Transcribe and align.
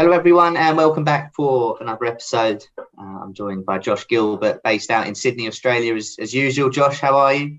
Hello, 0.00 0.12
everyone, 0.12 0.56
and 0.56 0.78
welcome 0.78 1.04
back 1.04 1.34
for 1.34 1.76
another 1.82 2.06
episode. 2.06 2.64
Uh, 2.78 3.18
I'm 3.22 3.34
joined 3.34 3.66
by 3.66 3.76
Josh 3.76 4.08
Gilbert, 4.08 4.62
based 4.62 4.90
out 4.90 5.06
in 5.06 5.14
Sydney, 5.14 5.46
Australia, 5.46 5.94
as, 5.94 6.16
as 6.18 6.32
usual. 6.32 6.70
Josh, 6.70 7.00
how 7.00 7.18
are 7.18 7.34
you? 7.34 7.58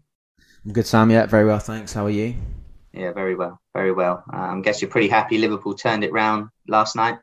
I'm 0.65 0.73
good, 0.73 0.87
Sam. 0.87 1.11
Yeah, 1.11 1.27
very 1.27 1.45
well, 1.45 1.59
thanks. 1.59 1.93
How 1.93 2.07
are 2.07 2.09
you? 2.09 2.33
Yeah, 2.93 3.11
very 3.11 3.35
well, 3.35 3.61
very 3.75 3.91
well. 3.91 4.23
I 4.31 4.49
um, 4.49 4.63
guess 4.63 4.81
you're 4.81 4.89
pretty 4.89 5.07
happy 5.07 5.37
Liverpool 5.37 5.75
turned 5.75 6.03
it 6.03 6.11
round 6.11 6.49
last 6.67 6.95
night. 6.95 7.19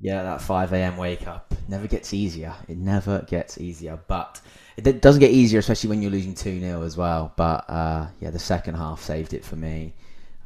Yeah, 0.00 0.22
that 0.22 0.40
5 0.40 0.72
a.m. 0.72 0.98
wake 0.98 1.26
up 1.26 1.52
never 1.66 1.88
gets 1.88 2.14
easier. 2.14 2.54
It 2.68 2.78
never 2.78 3.22
gets 3.22 3.58
easier, 3.58 3.98
but 4.06 4.40
it 4.76 5.02
doesn't 5.02 5.18
get 5.18 5.32
easier, 5.32 5.58
especially 5.58 5.90
when 5.90 6.00
you're 6.00 6.12
losing 6.12 6.32
2 6.32 6.60
0 6.60 6.82
as 6.82 6.96
well. 6.96 7.32
But 7.34 7.68
uh, 7.68 8.06
yeah, 8.20 8.30
the 8.30 8.38
second 8.38 8.76
half 8.76 9.02
saved 9.02 9.34
it 9.34 9.44
for 9.44 9.56
me. 9.56 9.94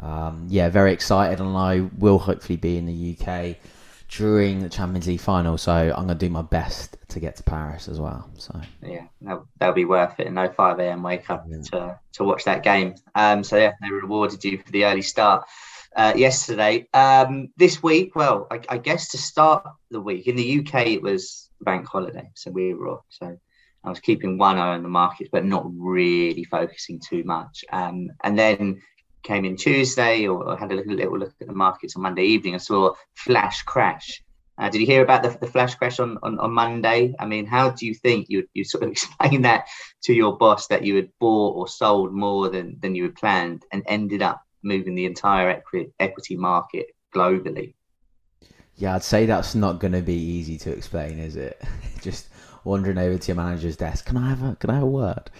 Um, 0.00 0.46
yeah, 0.48 0.70
very 0.70 0.94
excited, 0.94 1.40
and 1.40 1.54
I 1.54 1.90
will 1.98 2.18
hopefully 2.18 2.56
be 2.56 2.78
in 2.78 2.86
the 2.86 3.18
UK 3.20 3.58
during 4.08 4.60
the 4.60 4.68
Champions 4.68 5.06
League 5.06 5.20
final. 5.20 5.58
So 5.58 5.72
I'm 5.72 6.06
going 6.06 6.08
to 6.08 6.14
do 6.14 6.30
my 6.30 6.42
best 6.42 6.96
to 7.08 7.20
get 7.20 7.36
to 7.36 7.42
Paris 7.42 7.88
as 7.88 8.00
well. 8.00 8.28
So 8.36 8.60
yeah, 8.82 9.06
that'll, 9.20 9.48
that'll 9.58 9.74
be 9.74 9.84
worth 9.84 10.18
it. 10.18 10.26
And 10.26 10.34
no 10.34 10.50
5 10.50 10.78
a.m. 10.80 11.02
wake 11.02 11.30
up 11.30 11.46
yeah. 11.48 11.58
to 11.72 12.00
to 12.14 12.24
watch 12.24 12.44
that 12.44 12.62
game. 12.62 12.94
Um, 13.14 13.44
so 13.44 13.56
yeah, 13.56 13.72
they 13.80 13.90
rewarded 13.90 14.42
you 14.44 14.58
for 14.58 14.70
the 14.72 14.84
early 14.84 15.02
start. 15.02 15.44
Uh, 15.96 16.12
yesterday. 16.14 16.86
Um, 16.92 17.48
this 17.56 17.82
week, 17.82 18.14
well, 18.14 18.46
I, 18.50 18.60
I, 18.68 18.78
guess 18.78 19.08
to 19.08 19.18
start 19.18 19.66
the 19.90 20.00
week 20.00 20.28
in 20.28 20.36
the 20.36 20.60
UK, 20.60 20.86
it 20.88 21.02
was 21.02 21.50
bank 21.62 21.86
holiday, 21.86 22.30
so 22.34 22.50
we 22.50 22.74
were 22.74 22.90
off. 22.90 23.04
So 23.08 23.36
I 23.82 23.88
was 23.88 23.98
keeping 23.98 24.38
one 24.38 24.58
eye 24.58 24.74
on 24.74 24.82
the 24.82 24.88
markets, 24.88 25.30
but 25.32 25.46
not 25.46 25.66
really 25.76 26.44
focusing 26.44 27.00
too 27.00 27.24
much. 27.24 27.64
Um, 27.72 28.10
and 28.22 28.38
then 28.38 28.80
came 29.28 29.44
in 29.44 29.56
Tuesday 29.56 30.26
or, 30.26 30.56
had 30.56 30.72
a 30.72 30.74
little, 30.74 31.18
look 31.18 31.34
at 31.40 31.46
the 31.46 31.52
markets 31.52 31.94
on 31.94 32.02
Monday 32.02 32.24
evening 32.24 32.54
and 32.54 32.62
saw 32.62 32.94
flash 33.14 33.62
crash. 33.62 34.22
Uh, 34.56 34.68
did 34.70 34.80
you 34.80 34.86
hear 34.86 35.02
about 35.02 35.22
the, 35.22 35.28
the 35.38 35.46
flash 35.46 35.74
crash 35.74 36.00
on, 36.00 36.18
on, 36.22 36.38
on, 36.40 36.50
Monday? 36.50 37.14
I 37.18 37.26
mean, 37.26 37.46
how 37.46 37.70
do 37.70 37.86
you 37.86 37.94
think 37.94 38.26
you 38.28 38.48
you 38.54 38.64
sort 38.64 38.82
of 38.84 38.90
explain 38.96 39.42
that 39.42 39.66
to 40.04 40.14
your 40.14 40.36
boss 40.36 40.66
that 40.68 40.84
you 40.84 40.96
had 40.96 41.10
bought 41.20 41.56
or 41.56 41.68
sold 41.68 42.12
more 42.12 42.48
than, 42.48 42.78
than 42.80 42.94
you 42.94 43.04
had 43.04 43.14
planned 43.14 43.64
and 43.70 43.82
ended 43.86 44.22
up 44.22 44.42
moving 44.62 44.94
the 44.94 45.04
entire 45.04 45.48
equity, 45.50 45.92
equity 46.00 46.36
market 46.36 46.86
globally? 47.14 47.74
Yeah, 48.76 48.94
I'd 48.94 49.02
say 49.02 49.26
that's 49.26 49.54
not 49.54 49.78
going 49.78 49.92
to 49.92 50.02
be 50.02 50.14
easy 50.14 50.56
to 50.58 50.72
explain, 50.72 51.18
is 51.18 51.36
it? 51.36 51.62
Just 52.00 52.28
wandering 52.64 52.98
over 52.98 53.18
to 53.18 53.26
your 53.28 53.36
manager's 53.36 53.76
desk. 53.76 54.06
Can 54.06 54.16
I 54.16 54.30
have 54.30 54.42
a 54.42 54.56
Can 54.56 54.70
I 54.70 54.74
have 54.74 54.84
a 54.84 54.86
word? 54.86 55.30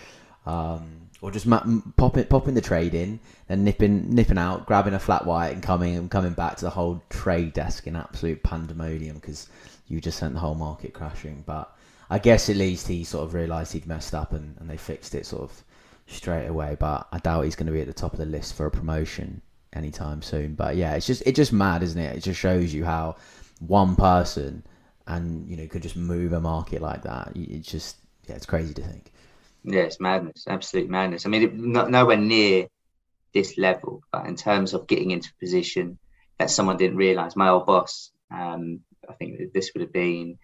Um, 0.47 1.08
or 1.21 1.31
just 1.31 1.47
ma- 1.47 1.65
popping 1.97 2.25
popping 2.25 2.55
the 2.55 2.61
trade 2.61 2.95
in 2.95 3.19
and 3.49 3.65
nipping 3.65 4.15
nipping 4.15 4.39
out, 4.39 4.67
grabbing 4.67 4.95
a 4.95 4.99
flat 4.99 5.27
white 5.27 5.53
and 5.53 5.63
coming 5.63 5.97
and 5.97 6.11
coming 6.11 6.33
back 6.33 6.57
to 6.57 6.65
the 6.65 6.71
whole 6.71 7.03
trade 7.11 7.53
desk 7.53 7.87
in 7.87 7.97
absolute 7.97 8.43
pandemonium 8.43 9.17
because 9.17 9.49
you 9.89 10.01
just 10.01 10.19
sent 10.19 10.35
the 10.35 10.41
whole 10.41 10.55
market 10.55 10.93
crashing. 10.93 11.43
But 11.47 11.75
I 12.11 12.19
guess 12.19 12.49
at 12.49 12.57
least 12.57 12.87
he 12.87 13.05
sort 13.05 13.25
of 13.25 13.35
realised 13.35 13.73
he'd 13.73 13.87
messed 13.87 14.15
up 14.15 14.33
and, 14.33 14.57
and 14.61 14.71
they 14.71 14.77
fixed 14.77 15.15
it 15.15 15.27
sort 15.27 15.43
of 15.43 15.65
straight 16.07 16.47
away. 16.47 16.77
But 16.79 17.09
I 17.13 17.19
doubt 17.19 17.43
he's 17.43 17.57
going 17.57 17.67
to 17.67 17.73
be 17.73 17.81
at 17.81 17.87
the 17.87 17.93
top 17.93 18.13
of 18.13 18.19
the 18.19 18.27
list 18.27 18.55
for 18.55 18.67
a 18.67 18.71
promotion 18.71 19.43
anytime 19.73 20.23
soon. 20.23 20.55
But 20.55 20.77
yeah, 20.77 20.95
it's 20.95 21.07
just 21.07 21.23
it's 21.27 21.37
just 21.37 21.53
mad, 21.53 21.83
isn't 21.83 22.01
it? 22.01 22.17
It 22.17 22.23
just 22.23 22.39
shows 22.39 22.73
you 22.73 22.85
how 22.85 23.17
one 23.61 23.97
person 23.97 24.63
and 25.09 25.49
you 25.49 25.57
know 25.57 25.67
could 25.67 25.83
just 25.83 25.97
move 25.97 26.33
a 26.33 26.41
market 26.41 26.81
like 26.81 27.03
that. 27.03 27.33
It's 27.35 27.71
just 27.71 27.97
yeah, 28.29 28.37
it's 28.37 28.47
crazy 28.47 28.75
to 28.75 28.83
think. 28.83 29.13
Yeah, 29.65 29.83
it's 29.83 30.01
madness, 30.01 30.45
absolute 30.47 30.89
madness. 30.89 31.27
I 31.27 31.29
mean, 31.29 31.43
it, 31.43 31.55
not, 31.55 31.91
nowhere 31.91 32.17
near 32.17 32.69
this 33.35 33.59
level, 33.59 34.03
but 34.13 34.27
in 34.27 34.37
terms 34.37 34.73
of 34.73 34.87
getting 34.87 35.11
into 35.11 35.31
a 35.31 35.41
position 35.41 35.99
that 36.39 36.51
someone 36.51 36.77
didn't 36.77 36.97
realize, 36.97 37.37
my 37.37 37.49
old 37.49 37.67
boss, 37.67 38.11
um, 38.31 38.81
I 39.09 39.15
think 39.15 39.53
this 39.53 39.73
would 39.75 39.83
have 39.83 39.93
been 39.93 40.39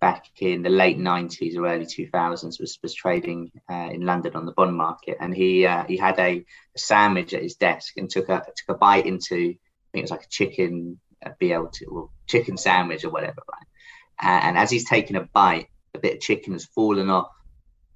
back 0.00 0.26
in 0.38 0.62
the 0.62 0.68
late 0.68 0.98
90s 0.98 1.56
or 1.56 1.66
early 1.66 1.86
2000s 1.86 2.60
was, 2.60 2.78
was 2.82 2.94
trading 2.94 3.50
uh, 3.68 3.88
in 3.92 4.02
London 4.02 4.36
on 4.36 4.46
the 4.46 4.52
bond 4.52 4.76
market. 4.76 5.16
And 5.20 5.34
he 5.34 5.66
uh, 5.66 5.84
he 5.84 5.96
had 5.96 6.18
a, 6.18 6.44
a, 6.74 6.78
sandwich 6.78 7.34
at 7.34 7.42
his 7.42 7.56
desk 7.56 7.96
and 7.96 8.08
took 8.08 8.28
a 8.28 8.44
took 8.56 8.76
a 8.76 8.78
bite 8.78 9.06
into 9.06 9.34
I 9.34 9.88
think 9.92 10.02
it 10.02 10.02
was 10.02 10.10
like 10.10 10.24
a 10.24 10.28
chicken 10.28 11.00
a 11.22 11.30
BLT 11.30 11.82
or 11.90 12.10
chicken 12.28 12.56
sandwich 12.56 13.04
or 13.04 13.10
whatever 13.10 13.42
right? 13.50 14.44
And 14.44 14.56
as 14.56 14.70
he's 14.70 14.88
taking 14.88 15.16
a 15.16 15.22
bite 15.22 15.68
a 15.94 15.98
bit 15.98 16.14
of 16.14 16.20
chicken 16.20 16.52
has 16.52 16.64
fallen 16.64 17.10
off 17.10 17.30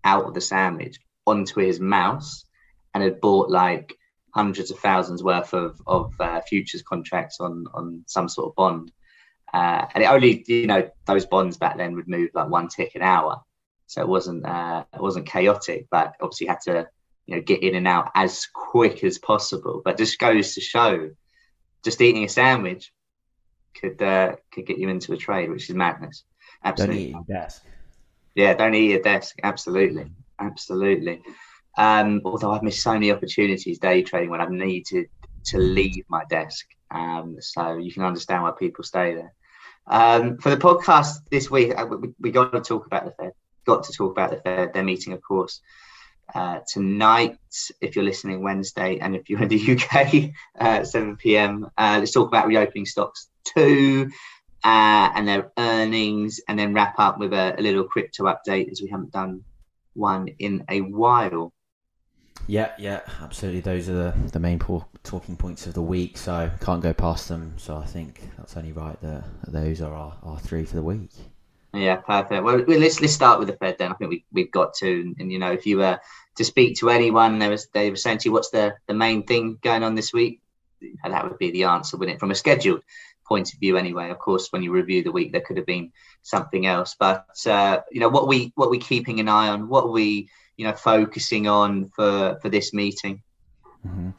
out 0.04 0.24
of 0.24 0.34
the 0.34 0.40
sandwich 0.40 0.98
onto 1.26 1.60
his 1.60 1.80
mouse 1.80 2.44
and 2.94 3.02
had 3.02 3.20
bought 3.20 3.50
like 3.50 3.94
hundreds 4.34 4.70
of 4.70 4.78
thousands 4.78 5.22
worth 5.22 5.52
of, 5.54 5.80
of 5.86 6.12
uh, 6.20 6.40
futures 6.42 6.82
contracts 6.82 7.40
on 7.40 7.66
on 7.74 8.04
some 8.06 8.28
sort 8.28 8.48
of 8.48 8.56
bond. 8.56 8.90
Uh, 9.52 9.86
and 9.94 10.02
it 10.02 10.06
only, 10.06 10.42
you 10.46 10.66
know, 10.66 10.88
those 11.04 11.26
bonds 11.26 11.58
back 11.58 11.76
then 11.76 11.94
would 11.94 12.08
move 12.08 12.30
like 12.34 12.48
one 12.48 12.68
tick 12.68 12.94
an 12.94 13.02
hour, 13.02 13.42
so 13.86 14.00
it 14.00 14.08
wasn't 14.08 14.44
uh, 14.46 14.84
it 14.94 15.00
wasn't 15.00 15.26
chaotic. 15.26 15.86
But 15.90 16.14
obviously, 16.20 16.46
had 16.46 16.60
to 16.62 16.88
you 17.26 17.36
know 17.36 17.42
get 17.42 17.62
in 17.62 17.74
and 17.74 17.86
out 17.86 18.10
as 18.14 18.46
quick 18.46 19.04
as 19.04 19.18
possible. 19.18 19.82
But 19.84 19.98
just 19.98 20.18
goes 20.18 20.54
to 20.54 20.60
show, 20.62 21.10
just 21.84 22.00
eating 22.00 22.24
a 22.24 22.28
sandwich 22.28 22.92
could 23.78 24.00
uh, 24.02 24.36
could 24.50 24.66
get 24.66 24.78
you 24.78 24.88
into 24.88 25.12
a 25.12 25.18
trade, 25.18 25.50
which 25.50 25.68
is 25.68 25.76
madness. 25.76 26.24
Absolutely. 26.64 27.14
Desk. 27.28 27.62
Yeah, 28.34 28.54
don't 28.54 28.74
eat 28.74 28.90
your 28.90 29.02
desk. 29.02 29.38
Absolutely, 29.42 30.10
absolutely. 30.38 31.22
Um, 31.76 32.20
although 32.24 32.52
I've 32.52 32.62
missed 32.62 32.82
so 32.82 32.92
many 32.92 33.10
opportunities 33.10 33.78
day 33.78 34.02
trading 34.02 34.30
when 34.30 34.40
I've 34.40 34.50
needed 34.50 35.08
to 35.46 35.58
leave 35.58 36.04
my 36.08 36.24
desk. 36.28 36.66
Um, 36.90 37.36
so 37.40 37.76
you 37.76 37.92
can 37.92 38.04
understand 38.04 38.42
why 38.42 38.52
people 38.52 38.84
stay 38.84 39.14
there. 39.14 39.32
Um, 39.86 40.38
for 40.38 40.50
the 40.50 40.56
podcast 40.56 41.16
this 41.30 41.50
week, 41.50 41.72
uh, 41.76 41.86
we, 41.86 42.08
we, 42.20 42.30
got 42.30 42.52
to 42.52 42.60
talk 42.60 42.86
about 42.86 43.04
the 43.04 43.12
Fed. 43.12 43.32
Got 43.66 43.84
to 43.84 43.92
talk 43.92 44.12
about 44.12 44.30
the 44.30 44.36
Fed. 44.36 44.72
Their 44.74 44.84
meeting, 44.84 45.12
of 45.12 45.22
course, 45.22 45.60
uh, 46.34 46.60
tonight. 46.68 47.38
If 47.80 47.96
you're 47.96 48.04
listening 48.04 48.42
Wednesday, 48.42 48.98
and 48.98 49.16
if 49.16 49.28
you're 49.28 49.42
in 49.42 49.48
the 49.48 49.72
UK, 49.72 50.30
uh, 50.60 50.84
7 50.84 51.16
p.m. 51.16 51.68
Uh, 51.76 51.96
let's 51.98 52.12
talk 52.12 52.28
about 52.28 52.46
reopening 52.46 52.86
stocks 52.86 53.28
too 53.44 54.10
uh, 54.64 55.10
and 55.14 55.26
their 55.26 55.50
earnings, 55.58 56.40
and 56.48 56.58
then 56.58 56.74
wrap 56.74 56.94
up 56.98 57.18
with 57.18 57.32
a, 57.32 57.54
a, 57.58 57.62
little 57.62 57.84
crypto 57.84 58.24
update 58.24 58.70
as 58.70 58.80
we 58.80 58.88
haven't 58.88 59.12
done 59.12 59.42
one 59.94 60.28
in 60.38 60.64
a 60.68 60.80
while. 60.80 61.52
Yeah, 62.46 62.72
yeah, 62.78 63.00
absolutely. 63.20 63.60
Those 63.60 63.88
are 63.88 63.94
the, 63.94 64.14
the 64.32 64.40
main 64.40 64.58
talking 64.58 65.36
points 65.36 65.66
of 65.66 65.74
the 65.74 65.82
week, 65.82 66.16
so 66.16 66.50
can't 66.60 66.82
go 66.82 66.92
past 66.92 67.28
them. 67.28 67.54
So 67.56 67.76
I 67.76 67.84
think 67.84 68.20
that's 68.36 68.56
only 68.56 68.72
right 68.72 69.00
that 69.00 69.24
those 69.48 69.80
are 69.80 69.92
our, 69.92 70.16
our 70.22 70.38
three 70.38 70.64
for 70.64 70.76
the 70.76 70.82
week. 70.82 71.10
Yeah, 71.74 71.96
perfect. 71.96 72.44
Well, 72.44 72.58
let's 72.58 73.00
let's 73.00 73.14
start 73.14 73.38
with 73.38 73.48
the 73.48 73.56
Fed 73.56 73.76
then. 73.78 73.90
I 73.90 73.94
think 73.94 74.10
we 74.10 74.24
we've 74.32 74.50
got 74.50 74.74
to, 74.74 74.86
and, 74.88 75.16
and 75.18 75.32
you 75.32 75.38
know, 75.38 75.52
if 75.52 75.66
you 75.66 75.78
were 75.78 75.98
to 76.36 76.44
speak 76.44 76.78
to 76.78 76.90
anyone, 76.90 77.38
they 77.38 77.48
was 77.48 77.68
they 77.68 77.90
were 77.90 77.96
saying 77.96 78.18
to 78.18 78.28
you, 78.28 78.32
what's 78.32 78.50
the 78.50 78.74
the 78.86 78.94
main 78.94 79.24
thing 79.24 79.58
going 79.62 79.82
on 79.82 79.94
this 79.94 80.12
week? 80.12 80.40
And 81.04 81.14
that 81.14 81.24
would 81.24 81.38
be 81.38 81.50
the 81.50 81.64
answer, 81.64 81.96
wouldn't 81.96 82.16
it? 82.16 82.20
From 82.20 82.32
a 82.32 82.34
scheduled 82.34 82.82
point 83.26 83.52
of 83.52 83.60
view 83.60 83.76
anyway. 83.76 84.10
Of 84.10 84.18
course, 84.18 84.48
when 84.50 84.62
you 84.62 84.72
review 84.72 85.02
the 85.02 85.12
week, 85.12 85.32
there 85.32 85.40
could 85.40 85.56
have 85.56 85.66
been 85.66 85.92
something 86.22 86.66
else. 86.66 86.96
But 86.98 87.26
uh, 87.46 87.80
you 87.90 88.00
know, 88.00 88.08
what 88.08 88.28
we 88.28 88.52
what 88.54 88.70
we 88.70 88.78
keeping 88.78 89.20
an 89.20 89.28
eye 89.28 89.48
on, 89.48 89.68
what 89.68 89.92
we 89.92 90.28
you 90.56 90.66
know 90.66 90.74
focusing 90.74 91.46
on 91.46 91.90
for 91.90 92.38
for 92.40 92.48
this 92.48 92.72
meeting. 92.72 93.22
Mm-hmm. 93.86 94.10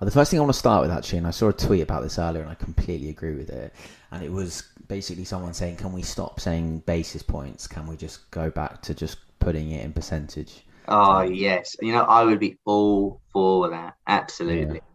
Well, 0.00 0.06
the 0.06 0.12
first 0.12 0.30
thing 0.30 0.38
I 0.38 0.42
want 0.42 0.52
to 0.52 0.58
start 0.58 0.82
with 0.82 0.92
actually, 0.92 1.18
and 1.18 1.26
I 1.26 1.32
saw 1.32 1.48
a 1.48 1.52
tweet 1.52 1.82
about 1.82 2.02
this 2.02 2.18
earlier, 2.18 2.42
and 2.42 2.50
I 2.50 2.54
completely 2.54 3.08
agree 3.08 3.34
with 3.34 3.50
it. 3.50 3.74
And 4.12 4.22
it 4.22 4.30
was 4.30 4.62
basically 4.86 5.24
someone 5.24 5.54
saying, 5.54 5.76
"Can 5.76 5.92
we 5.92 6.02
stop 6.02 6.40
saying 6.40 6.80
basis 6.80 7.22
points? 7.22 7.66
Can 7.66 7.86
we 7.86 7.96
just 7.96 8.30
go 8.30 8.50
back 8.50 8.80
to 8.82 8.94
just 8.94 9.18
putting 9.40 9.72
it 9.72 9.84
in 9.84 9.92
percentage?" 9.92 10.64
Oh 10.86 11.22
yes, 11.22 11.76
you 11.82 11.92
know 11.92 12.02
I 12.02 12.24
would 12.24 12.38
be 12.38 12.58
all 12.64 13.20
for 13.32 13.70
that. 13.70 13.96
Absolutely. 14.06 14.76
Yeah. 14.76 14.87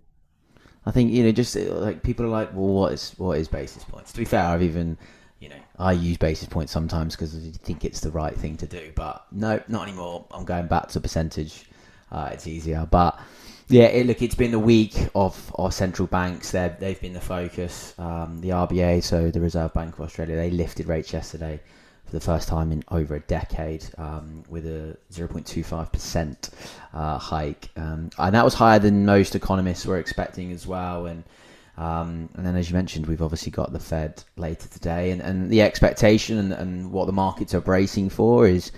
I 0.86 0.92
think 0.92 1.12
you 1.12 1.24
know, 1.24 1.32
just 1.32 1.56
uh, 1.56 1.62
like 1.76 2.04
people 2.04 2.26
are 2.26 2.30
like, 2.30 2.54
well, 2.54 2.68
what 2.68 2.94
is 2.94 3.14
what 3.18 3.38
is 3.38 3.48
basis 3.48 3.84
points? 3.84 4.12
To 4.14 4.20
be 4.20 4.26
fair, 4.26 4.44
I've 4.44 4.64
even 4.64 4.98
you 5.40 5.50
know 5.50 5.60
I 5.80 5.94
use 5.94 6.18
basis 6.18 6.48
points 6.48 6.72
sometimes 6.72 7.16
because 7.16 7.36
I 7.36 7.52
think 7.64 7.86
it's 7.86 8.02
the 8.02 8.12
right 8.12 8.36
thing 8.36 8.58
to 8.58 8.68
do. 8.68 8.92
But 8.96 9.26
no, 9.32 9.62
not 9.68 9.88
anymore. 9.88 10.26
I'm 10.32 10.46
going 10.46 10.68
back 10.68 10.90
to 10.90 11.00
percentage. 11.00 11.66
Uh, 12.12 12.30
it's 12.32 12.46
easier. 12.48 12.88
But 12.90 13.20
Yeah, 13.70 13.86
it, 13.86 14.06
look, 14.06 14.22
it's 14.22 14.36
been 14.36 14.52
the 14.52 14.60
week 14.60 14.94
of 15.16 15.52
our 15.56 15.72
central 15.72 16.08
banks. 16.08 16.52
They're, 16.52 16.78
they've 16.80 17.00
been 17.00 17.14
the 17.14 17.22
focus. 17.22 17.96
Um, 17.98 18.40
the 18.42 18.50
RBA, 18.50 19.02
so 19.02 19.32
the 19.32 19.40
Reserve 19.40 19.74
Bank 19.74 19.96
of 19.96 20.02
Australia, 20.02 20.36
they 20.36 20.52
lifted 20.52 20.88
rates 20.88 21.12
yesterday 21.12 21.60
for 22.14 22.20
the 22.20 22.26
first 22.26 22.48
time 22.48 22.72
in 22.72 22.84
over 22.90 23.16
a 23.16 23.20
decade 23.22 23.84
um, 23.98 24.44
with 24.48 24.68
a 24.68 24.96
0.25% 25.12 26.50
uh, 26.94 27.18
hike. 27.18 27.70
Um, 27.76 28.12
and 28.20 28.36
that 28.36 28.46
was 28.46 28.54
higher 28.54 28.78
than 28.78 29.04
most 29.04 29.34
economists 29.34 29.84
were 29.86 29.98
expecting 29.98 30.52
as 30.52 30.68
well. 30.68 31.08
And 31.08 31.24
um, 31.76 32.30
and 32.36 32.46
then, 32.46 32.56
as 32.56 32.70
you 32.70 32.76
mentioned, 32.76 33.08
we've 33.08 33.24
obviously 33.24 33.52
got 33.52 33.74
the 33.74 33.80
Fed 33.80 34.24
later 34.38 34.68
today, 34.70 35.10
and, 35.10 35.22
and 35.22 35.50
the 35.50 35.64
expectation 35.64 36.38
and, 36.38 36.54
and 36.54 36.92
what 36.92 37.08
the 37.08 37.14
markets 37.14 37.56
are 37.56 37.62
bracing 37.62 38.12
for 38.12 38.48
is 38.48 38.72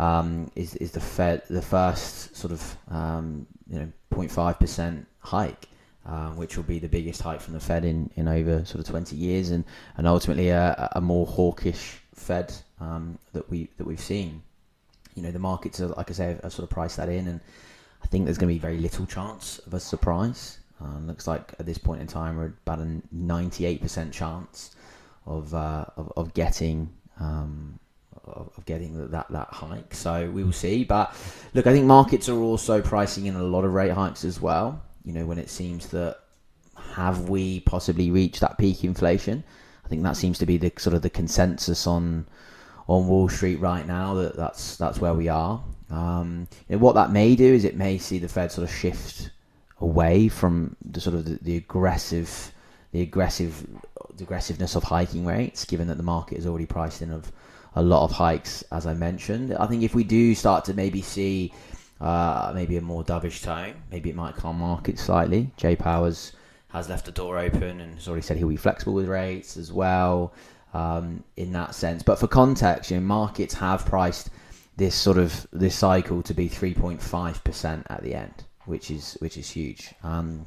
um, 0.00 0.50
is 0.56 0.74
is 0.74 0.90
the 0.90 0.98
Fed 0.98 1.42
the 1.48 1.62
first 1.62 2.34
sort 2.34 2.52
of 2.52 2.76
um, 2.88 3.46
you 3.68 3.78
know 3.78 3.92
0.5 4.12 4.58
percent 4.58 5.06
hike, 5.20 5.68
uh, 6.04 6.30
which 6.30 6.56
will 6.56 6.64
be 6.64 6.80
the 6.80 6.88
biggest 6.88 7.22
hike 7.22 7.40
from 7.40 7.54
the 7.54 7.60
Fed 7.60 7.84
in, 7.84 8.10
in 8.16 8.26
over 8.26 8.64
sort 8.64 8.80
of 8.80 8.86
20 8.90 9.14
years, 9.14 9.50
and 9.50 9.64
and 9.96 10.08
ultimately 10.08 10.48
a, 10.48 10.88
a 10.96 11.00
more 11.00 11.26
hawkish 11.26 12.00
Fed 12.16 12.52
um, 12.80 13.18
that 13.32 13.48
we 13.50 13.68
that 13.76 13.86
we've 13.86 14.00
seen. 14.00 14.42
You 15.14 15.22
know, 15.22 15.30
the 15.30 15.38
markets 15.38 15.80
are 15.80 15.88
like 15.88 16.10
I 16.10 16.14
say, 16.14 16.38
have 16.42 16.52
sort 16.52 16.64
of 16.64 16.70
priced 16.70 16.96
that 16.96 17.08
in, 17.08 17.28
and 17.28 17.40
I 18.02 18.06
think 18.06 18.24
there's 18.24 18.38
going 18.38 18.48
to 18.48 18.54
be 18.54 18.60
very 18.60 18.78
little 18.78 19.06
chance 19.06 19.58
of 19.66 19.74
a 19.74 19.80
surprise. 19.80 20.58
Uh, 20.82 20.98
looks 21.00 21.26
like 21.26 21.52
at 21.58 21.66
this 21.66 21.78
point 21.78 22.00
in 22.00 22.06
time 22.06 22.38
we're 22.38 22.54
about 22.66 22.78
a 22.78 23.02
98% 23.14 24.12
chance 24.12 24.74
of, 25.26 25.52
uh, 25.52 25.84
of, 25.98 26.10
of 26.16 26.32
getting 26.32 26.88
um, 27.18 27.78
of 28.24 28.64
getting 28.64 29.10
that 29.10 29.30
that 29.30 29.48
hike. 29.48 29.94
So 29.94 30.30
we 30.30 30.44
will 30.44 30.52
see. 30.52 30.84
But 30.84 31.14
look, 31.54 31.66
I 31.66 31.72
think 31.72 31.86
markets 31.86 32.28
are 32.28 32.38
also 32.38 32.80
pricing 32.80 33.26
in 33.26 33.36
a 33.36 33.42
lot 33.42 33.64
of 33.64 33.74
rate 33.74 33.92
hikes 33.92 34.24
as 34.24 34.40
well. 34.40 34.82
You 35.04 35.12
know, 35.12 35.26
when 35.26 35.38
it 35.38 35.50
seems 35.50 35.88
that 35.88 36.20
have 36.94 37.28
we 37.28 37.60
possibly 37.60 38.10
reached 38.10 38.40
that 38.40 38.58
peak 38.58 38.84
inflation? 38.84 39.44
I 39.84 39.88
think 39.88 40.02
that 40.02 40.16
seems 40.16 40.38
to 40.38 40.46
be 40.46 40.56
the 40.56 40.72
sort 40.78 40.94
of 40.94 41.02
the 41.02 41.10
consensus 41.10 41.86
on 41.86 42.26
on 42.90 43.06
Wall 43.06 43.28
Street 43.28 43.60
right 43.60 43.86
now 43.86 44.14
that 44.14 44.34
that's 44.36 44.76
that's 44.76 45.00
where 45.00 45.14
we 45.14 45.28
are. 45.28 45.62
Um, 45.90 46.48
what 46.68 46.96
that 46.96 47.12
may 47.12 47.36
do 47.36 47.54
is 47.54 47.64
it 47.64 47.76
may 47.76 47.98
see 47.98 48.18
the 48.18 48.28
Fed 48.28 48.50
sort 48.50 48.68
of 48.68 48.74
shift 48.74 49.30
away 49.80 50.28
from 50.28 50.76
the 50.84 51.00
sort 51.00 51.14
of 51.14 51.24
the, 51.24 51.38
the 51.40 51.56
aggressive 51.56 52.52
the 52.90 53.00
aggressive 53.02 53.64
the 54.16 54.24
aggressiveness 54.24 54.74
of 54.74 54.82
hiking 54.82 55.24
rates, 55.24 55.64
given 55.64 55.86
that 55.86 55.98
the 55.98 56.02
market 56.02 56.36
is 56.36 56.46
already 56.46 56.66
priced 56.66 57.00
in 57.00 57.12
of 57.12 57.30
a 57.76 57.82
lot 57.82 58.02
of 58.02 58.10
hikes, 58.10 58.64
as 58.72 58.88
I 58.88 58.94
mentioned. 58.94 59.54
I 59.54 59.66
think 59.66 59.84
if 59.84 59.94
we 59.94 60.02
do 60.02 60.34
start 60.34 60.64
to 60.64 60.74
maybe 60.74 61.00
see 61.00 61.52
uh, 62.00 62.50
maybe 62.56 62.76
a 62.76 62.80
more 62.80 63.04
dovish 63.04 63.40
tone, 63.40 63.74
maybe 63.92 64.10
it 64.10 64.16
might 64.16 64.34
calm 64.34 64.58
markets 64.58 65.02
slightly. 65.02 65.52
Jay 65.56 65.76
Powell 65.76 66.06
has 66.06 66.88
left 66.88 67.06
the 67.06 67.12
door 67.12 67.38
open 67.38 67.80
and 67.80 67.94
has 67.94 68.08
already 68.08 68.22
said 68.22 68.36
he'll 68.36 68.48
be 68.48 68.56
flexible 68.56 68.94
with 68.94 69.06
rates 69.06 69.56
as 69.56 69.72
well 69.72 70.32
um, 70.74 71.24
in 71.36 71.52
that 71.52 71.74
sense. 71.74 72.02
But 72.02 72.18
for 72.18 72.26
context, 72.26 72.90
you 72.90 72.96
know, 72.98 73.02
markets 73.02 73.54
have 73.54 73.84
priced 73.86 74.30
this 74.76 74.94
sort 74.94 75.18
of 75.18 75.46
this 75.52 75.74
cycle 75.74 76.22
to 76.22 76.34
be 76.34 76.48
3.5% 76.48 77.84
at 77.90 78.02
the 78.02 78.14
end 78.14 78.44
which 78.70 78.90
is 78.90 79.16
which 79.20 79.36
is 79.36 79.50
huge. 79.50 79.92
Um, 80.02 80.46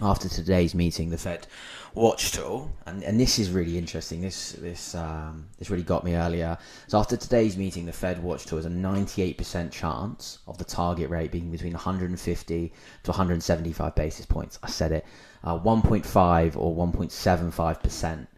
after 0.00 0.28
today's 0.28 0.74
meeting, 0.74 1.10
the 1.10 1.18
Fed 1.18 1.46
watch 1.94 2.32
tool, 2.32 2.72
and, 2.86 3.04
and 3.04 3.20
this 3.20 3.38
is 3.38 3.50
really 3.50 3.76
interesting. 3.78 4.20
This 4.20 4.52
this 4.52 4.94
um, 4.94 5.48
this 5.58 5.70
really 5.70 5.82
got 5.82 6.04
me 6.04 6.14
earlier. 6.14 6.58
So 6.86 6.98
after 6.98 7.16
today's 7.16 7.56
meeting, 7.56 7.86
the 7.86 7.92
Fed 7.92 8.22
watch 8.22 8.46
tool 8.46 8.58
has 8.58 8.66
a 8.66 8.70
98% 8.70 9.70
chance 9.70 10.38
of 10.46 10.58
the 10.58 10.64
target 10.64 11.10
rate 11.10 11.30
being 11.30 11.50
between 11.50 11.72
150 11.72 12.72
to 13.02 13.10
175 13.10 13.94
basis 13.94 14.26
points. 14.26 14.58
I 14.62 14.68
said 14.68 14.92
it, 14.92 15.06
uh, 15.44 15.58
1.5 15.58 16.56
or 16.56 16.74
1.75 16.74 17.82
percent. 17.82 18.28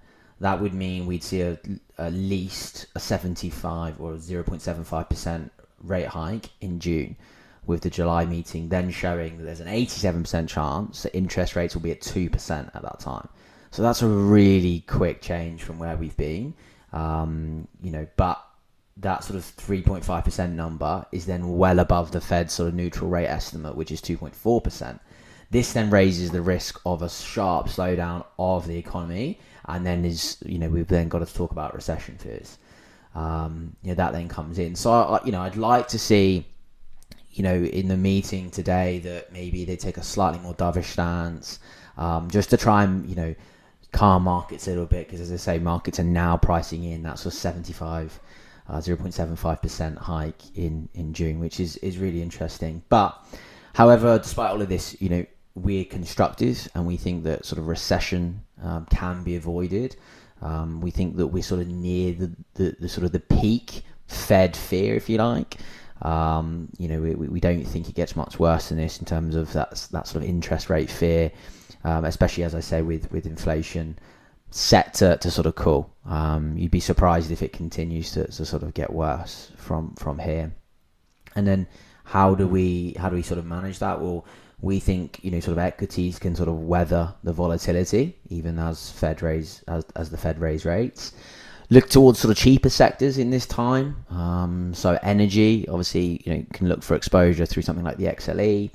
That 0.45 0.61
would 0.61 0.75
mean 0.75 1.07
we'd 1.07 1.25
see 1.25 1.41
at 1.41 2.13
least 2.13 2.85
a 2.95 3.01
75 3.01 3.99
or 3.99 4.13
0.75 4.13 5.09
percent 5.09 5.51
rate 5.83 6.09
hike 6.09 6.51
in 6.61 6.81
June 6.81 7.17
with 7.65 7.81
the 7.81 7.89
July 7.89 8.27
meeting 8.27 8.69
then 8.69 8.91
showing 8.91 9.39
that 9.39 9.45
there's 9.45 9.61
an 9.61 9.69
87% 9.69 10.47
chance 10.47 11.03
that 11.03 11.17
interest 11.17 11.57
rates 11.57 11.75
will 11.75 11.81
be 11.81 11.93
at 11.93 12.03
2% 12.03 12.77
at 12.77 12.83
that 12.83 13.01
time. 13.01 13.27
So 13.71 13.81
that's 13.81 14.03
a 14.03 14.07
really 14.07 14.81
quick 14.87 15.23
change 15.23 15.63
from 15.63 15.79
where 15.79 15.97
we've 15.97 16.17
been. 16.19 16.53
Um, 16.93 17.67
you 17.83 17.91
know, 17.91 18.07
but 18.19 18.39
that 18.99 19.25
sort 19.25 19.39
of 19.39 19.45
3.5% 19.57 20.53
number 20.53 21.07
is 21.11 21.25
then 21.25 21.57
well 21.57 21.79
above 21.79 22.13
the 22.13 22.21
Fed's 22.21 22.53
sort 22.53 22.69
of 22.69 22.75
neutral 22.75 23.09
rate 23.09 23.29
estimate, 23.29 23.77
which 23.77 23.91
is 23.91 24.03
2.4%. 24.03 25.01
This 25.51 25.73
then 25.73 25.89
raises 25.89 26.33
the 26.33 26.43
risk 26.43 26.83
of 26.85 27.01
a 27.01 27.09
sharp 27.09 27.69
slowdown 27.69 28.27
of 28.39 28.67
the 28.67 28.77
economy, 28.77 29.39
and 29.67 29.85
then 29.85 30.05
is 30.05 30.39
you 30.45 30.59
know 30.59 30.69
we've 30.69 30.87
then 30.87 31.09
got 31.09 31.27
to 31.27 31.35
talk 31.35 31.51
about 31.53 31.75
recession 31.75 32.17
fears. 32.19 32.59
Um, 33.15 33.77
you 33.83 33.91
know 33.91 33.95
that 33.95 34.13
then 34.13 34.29
comes 34.29 34.59
in. 34.59 34.75
So 34.75 34.93
I, 34.93 35.25
you 35.25 35.33
know 35.33 35.43
I'd 35.43 35.57
like 35.57 35.89
to 35.89 35.99
see 35.99 36.47
you 37.35 37.43
know, 37.43 37.55
in 37.55 37.89
the 37.89 37.97
meeting 37.97 38.49
today 38.51 39.01
that 39.01 39.33
maybe 39.33 39.65
they 39.65 39.77
take 39.77 39.97
a 39.97 40.03
slightly 40.03 40.39
more 40.39 40.55
dovish 40.55 40.85
stance, 40.85 41.59
um, 41.99 42.31
just 42.31 42.51
to 42.51 42.57
try 42.57 42.85
and 42.85 43.09
you 43.09 43.17
know 43.17 43.35
calm 43.93 44.23
markets 44.23 44.67
a 44.67 44.71
little 44.71 44.87
bit 44.87 45.07
because 45.07 45.21
as 45.21 45.33
I 45.33 45.37
say, 45.37 45.59
markets 45.59 45.99
are 45.99 46.05
now 46.05 46.37
pricing 46.37 46.85
in 46.85 47.03
that 47.03 47.19
sort 47.19 47.35
of 47.35 47.41
75, 47.41 48.21
uh, 48.69 48.79
0.75% 48.79 49.99
hike 49.99 50.57
in 50.57 50.89
in 50.95 51.13
June, 51.13 51.41
which 51.41 51.59
is 51.59 51.77
is 51.79 51.99
really 51.99 52.23
interesting. 52.23 52.83
But 52.89 53.19
however, 53.75 54.17
despite 54.19 54.53
all 54.53 54.63
of 54.63 54.69
this, 54.69 54.97
you 55.01 55.09
know, 55.09 55.27
we're 55.55 55.85
constructive 55.85 56.69
and 56.75 56.87
we 56.87 56.97
think 56.97 57.25
that 57.25 57.45
sort 57.45 57.59
of 57.59 57.69
recession 57.69 58.43
um, 58.63 58.87
can 58.91 59.23
be 59.23 59.37
avoided. 59.37 59.97
Um, 60.43 60.81
we 60.81 60.91
think 60.91 61.17
that 61.17 61.29
we're 61.29 61.43
sort 61.43 61.61
of 61.61 61.69
near 61.69 62.13
the, 62.13 62.37
the, 62.55 62.77
the 62.81 62.89
sort 62.89 63.05
of 63.05 63.13
the 63.13 63.21
peak 63.21 63.83
Fed 64.07 64.57
fear, 64.57 64.95
if 64.95 65.09
you 65.09 65.19
like. 65.19 65.57
Um, 66.03 66.69
you 66.79 66.89
know, 66.89 67.01
we, 67.01 67.15
we 67.15 67.41
don't 67.41 67.65
think 67.65 67.89
it 67.89 67.95
gets 67.95 68.17
much 68.17 68.39
worse 68.39 68.69
than 68.69 68.79
this 68.79 68.99
in 68.99 69.07
terms 69.07 69.35
of 69.35 69.53
that 69.55 69.71
that 69.93 70.07
sort 70.07 70.23
of 70.23 70.29
interest 70.29 70.69
rate 70.69 70.91
fear, 70.91 71.31
um, 71.85 72.05
especially 72.05 72.45
as 72.45 72.55
I 72.55 72.61
say 72.61 72.83
with 72.83 73.11
with 73.11 73.27
inflation 73.27 73.99
set 74.51 74.95
to, 74.95 75.17
to 75.17 75.31
sort 75.31 75.47
of 75.47 75.55
cool. 75.55 75.91
Um, 76.05 76.57
you'd 76.59 76.71
be 76.71 76.81
surprised 76.81 77.31
if 77.31 77.43
it 77.43 77.53
continues 77.53 78.13
to, 78.13 78.27
to 78.27 78.45
sort 78.45 78.63
of 78.63 78.75
get 78.75 78.93
worse 78.93 79.51
from 79.57 79.95
from 79.95 80.19
here. 80.19 80.53
And 81.37 81.47
then 81.47 81.67
how 82.05 82.35
do 82.35 82.47
we 82.47 82.95
how 82.99 83.09
do 83.09 83.17
we 83.17 83.23
sort 83.23 83.39
of 83.39 83.47
manage 83.47 83.79
that? 83.79 84.01
Well, 84.01 84.27
we 84.61 84.81
think 84.81 85.21
you 85.23 85.31
know 85.31 85.41
sort 85.41 85.53
of 85.53 85.59
equities 85.59 86.19
can 86.19 86.35
sort 86.35 86.49
of 86.49 86.59
weather 86.61 87.13
the 87.23 87.33
volatility 87.33 88.17
even 88.29 88.59
as 88.59 88.91
Fed 88.91 89.23
raise 89.23 89.63
as 89.69 89.85
as 89.97 90.11
the 90.11 90.17
Fed 90.17 90.39
raise 90.39 90.65
rates 90.65 91.13
look 91.71 91.89
towards 91.89 92.19
sort 92.19 92.31
of 92.31 92.37
cheaper 92.37 92.69
sectors 92.69 93.19
in 93.19 93.31
this 93.31 93.47
time. 93.47 94.05
Um, 94.11 94.75
so 94.75 94.99
energy, 95.03 95.67
obviously, 95.69 96.23
you 96.25 96.35
know, 96.35 96.47
can 96.53 96.69
look 96.69 96.83
for 96.83 96.95
exposure 96.95 97.47
through 97.47 97.63
something 97.63 97.85
like 97.85 97.97
the 97.97 98.05
XLE. 98.05 98.71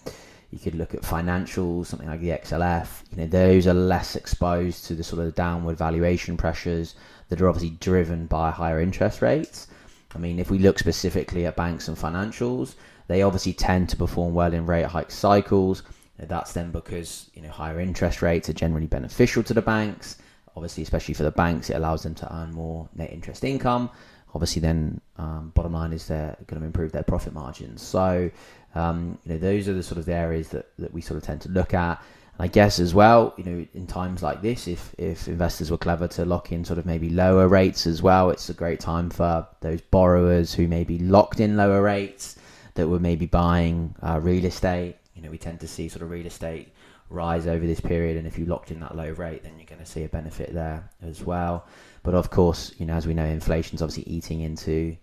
You 0.51 0.59
could 0.59 0.75
look 0.75 0.95
at 0.95 1.01
financials, 1.01 1.88
something 1.88 2.07
like 2.07 2.21
the 2.21 2.29
XLF. 2.29 2.88
You 3.12 3.17
know, 3.19 3.27
those 3.27 3.67
are 3.67 3.74
less 3.74 4.15
exposed 4.15 4.86
to 4.86 4.95
the 4.95 5.03
sort 5.03 5.25
of 5.25 5.36
downward 5.36 5.77
valuation 5.77 6.38
pressures 6.38 6.95
that 7.29 7.39
are 7.39 7.48
obviously 7.48 7.77
driven 7.79 8.25
by 8.25 8.50
higher 8.50 8.81
interest 8.81 9.21
rates. 9.21 9.67
I 10.15 10.17
mean, 10.17 10.39
if 10.39 10.50
we 10.50 10.57
look 10.57 10.79
specifically 10.79 11.45
at 11.45 11.55
banks 11.55 11.88
and 11.88 11.95
financials, 11.95 12.74
they 13.09 13.21
obviously 13.21 13.51
tend 13.51 13.89
to 13.89 13.97
perform 13.97 14.33
well 14.33 14.53
in 14.53 14.65
rate 14.65 14.85
hike 14.85 15.11
cycles. 15.11 15.83
That's 16.17 16.53
then 16.53 16.71
because 16.71 17.29
you 17.33 17.41
know 17.41 17.49
higher 17.49 17.81
interest 17.81 18.21
rates 18.21 18.49
are 18.49 18.53
generally 18.53 18.87
beneficial 18.87 19.43
to 19.43 19.53
the 19.53 19.61
banks 19.61 20.17
obviously, 20.59 20.83
especially 20.83 21.13
for 21.13 21.23
the 21.23 21.31
banks, 21.31 21.69
it 21.69 21.75
allows 21.75 22.03
them 22.03 22.13
to 22.15 22.35
earn 22.35 22.51
more 22.51 22.89
net 22.93 23.11
interest 23.11 23.45
income. 23.45 23.89
Obviously, 24.35 24.61
then 24.61 24.99
um, 25.17 25.51
bottom 25.55 25.73
line 25.73 25.93
is 25.93 26.07
they're 26.07 26.35
going 26.47 26.59
to 26.59 26.65
improve 26.65 26.91
their 26.91 27.03
profit 27.03 27.33
margins. 27.33 27.81
So, 27.81 28.29
um, 28.75 29.17
you 29.25 29.33
know, 29.33 29.39
those 29.39 29.69
are 29.69 29.73
the 29.73 29.81
sort 29.81 29.97
of 29.97 30.05
the 30.05 30.13
areas 30.13 30.49
that, 30.49 30.69
that 30.77 30.93
we 30.93 31.01
sort 31.01 31.17
of 31.17 31.23
tend 31.23 31.41
to 31.41 31.49
look 31.49 31.73
at. 31.73 32.03
And 32.37 32.43
I 32.43 32.47
guess 32.47 32.79
as 32.79 32.93
well, 32.93 33.33
you 33.37 33.43
know, 33.45 33.65
in 33.73 33.87
times 33.87 34.21
like 34.21 34.41
this, 34.41 34.67
if 34.67 34.93
if 34.97 35.27
investors 35.29 35.71
were 35.71 35.77
clever 35.77 36.07
to 36.09 36.25
lock 36.25 36.51
in 36.51 36.65
sort 36.65 36.77
of 36.77 36.85
maybe 36.85 37.09
lower 37.09 37.47
rates 37.47 37.87
as 37.87 38.01
well, 38.01 38.29
it's 38.29 38.49
a 38.49 38.53
great 38.53 38.81
time 38.81 39.09
for 39.09 39.47
those 39.61 39.81
borrowers 39.81 40.53
who 40.53 40.67
may 40.67 40.83
be 40.83 40.99
locked 40.99 41.39
in 41.39 41.55
lower 41.55 41.81
rates 41.81 42.35
that 42.75 42.88
were 42.88 42.99
maybe 42.99 43.25
buying 43.25 43.95
uh, 44.01 44.19
real 44.21 44.45
estate. 44.45 44.97
You 45.15 45.21
know, 45.21 45.29
we 45.29 45.38
tend 45.38 45.59
to 45.61 45.67
see 45.67 45.89
sort 45.89 46.01
of 46.01 46.09
real 46.09 46.25
estate 46.25 46.69
rise 47.09 47.47
over 47.47 47.65
this 47.65 47.79
period. 47.79 48.17
And 48.17 48.27
if 48.27 48.38
you 48.38 48.45
locked 48.45 48.71
in 48.71 48.79
that 48.81 48.95
low 48.95 49.09
rate, 49.11 49.43
then 49.43 49.53
you're 49.57 49.65
going 49.65 49.79
to 49.79 49.85
see 49.85 50.03
a 50.03 50.09
benefit 50.09 50.53
there 50.53 50.89
as 51.01 51.23
well. 51.23 51.65
But 52.03 52.13
of 52.13 52.29
course, 52.29 52.73
you 52.77 52.85
know, 52.85 52.93
as 52.93 53.07
we 53.07 53.13
know, 53.13 53.25
inflation's 53.25 53.81
obviously 53.81 54.11
eating 54.11 54.41
into 54.41 54.95